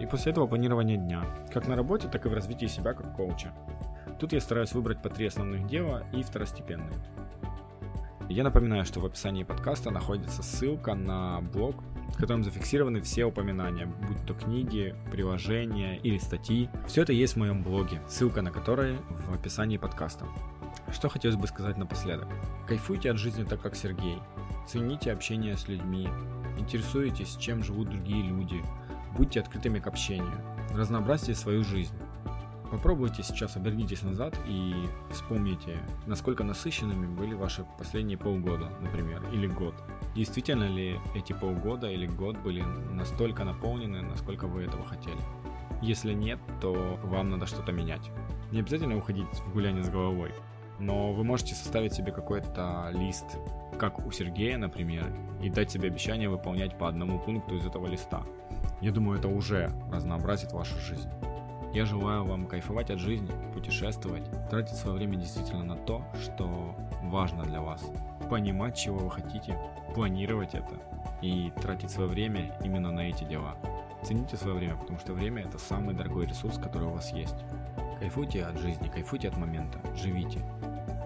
[0.00, 3.52] И после этого планирование дня, как на работе, так и в развитии себя как коуча.
[4.18, 6.98] Тут я стараюсь выбрать по три основных дела и второстепенные.
[8.28, 11.76] Я напоминаю, что в описании подкаста находится ссылка на блог,
[12.08, 16.68] в котором зафиксированы все упоминания, будь то книги, приложения или статьи.
[16.86, 18.96] Все это есть в моем блоге, ссылка на который
[19.28, 20.26] в описании подкаста.
[20.92, 22.28] Что хотелось бы сказать напоследок.
[22.66, 24.18] Кайфуйте от жизни так, как Сергей.
[24.66, 26.08] Цените общение с людьми.
[26.58, 28.62] Интересуйтесь, чем живут другие люди.
[29.18, 30.40] Будьте открытыми к общению.
[30.72, 31.94] Разнообразьте свою жизнь.
[32.70, 34.74] Попробуйте сейчас обернитесь назад и
[35.10, 39.74] вспомните, насколько насыщенными были ваши последние полгода, например, или год.
[40.14, 42.62] Действительно ли эти полгода или год были
[42.92, 45.18] настолько наполнены, насколько вы этого хотели?
[45.82, 48.10] Если нет, то вам надо что-то менять.
[48.52, 50.32] Не обязательно уходить в гуляние с головой,
[50.78, 53.24] но вы можете составить себе какой-то лист,
[53.80, 55.12] как у Сергея, например,
[55.42, 58.22] и дать себе обещание выполнять по одному пункту из этого листа.
[58.80, 61.10] Я думаю, это уже разнообразит вашу жизнь.
[61.74, 67.44] Я желаю вам кайфовать от жизни, путешествовать, тратить свое время действительно на то, что важно
[67.44, 67.84] для вас,
[68.30, 69.58] понимать, чего вы хотите,
[69.94, 70.80] планировать это
[71.20, 73.56] и тратить свое время именно на эти дела.
[74.02, 77.36] Цените свое время, потому что время это самый дорогой ресурс, который у вас есть.
[77.98, 80.40] Кайфуйте от жизни, кайфуйте от момента, живите.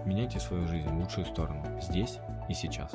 [0.05, 2.91] Меняйте свою жизнь в лучшую сторону, здесь и сейчас.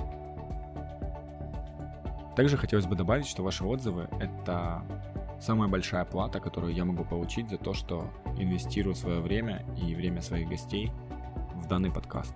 [2.38, 4.84] Также хотелось бы добавить, что ваши отзывы– это
[5.40, 10.22] самая большая плата, которую я могу получить за то, что инвестирую свое время и время
[10.22, 10.92] своих гостей
[11.56, 12.32] в данный подкаст.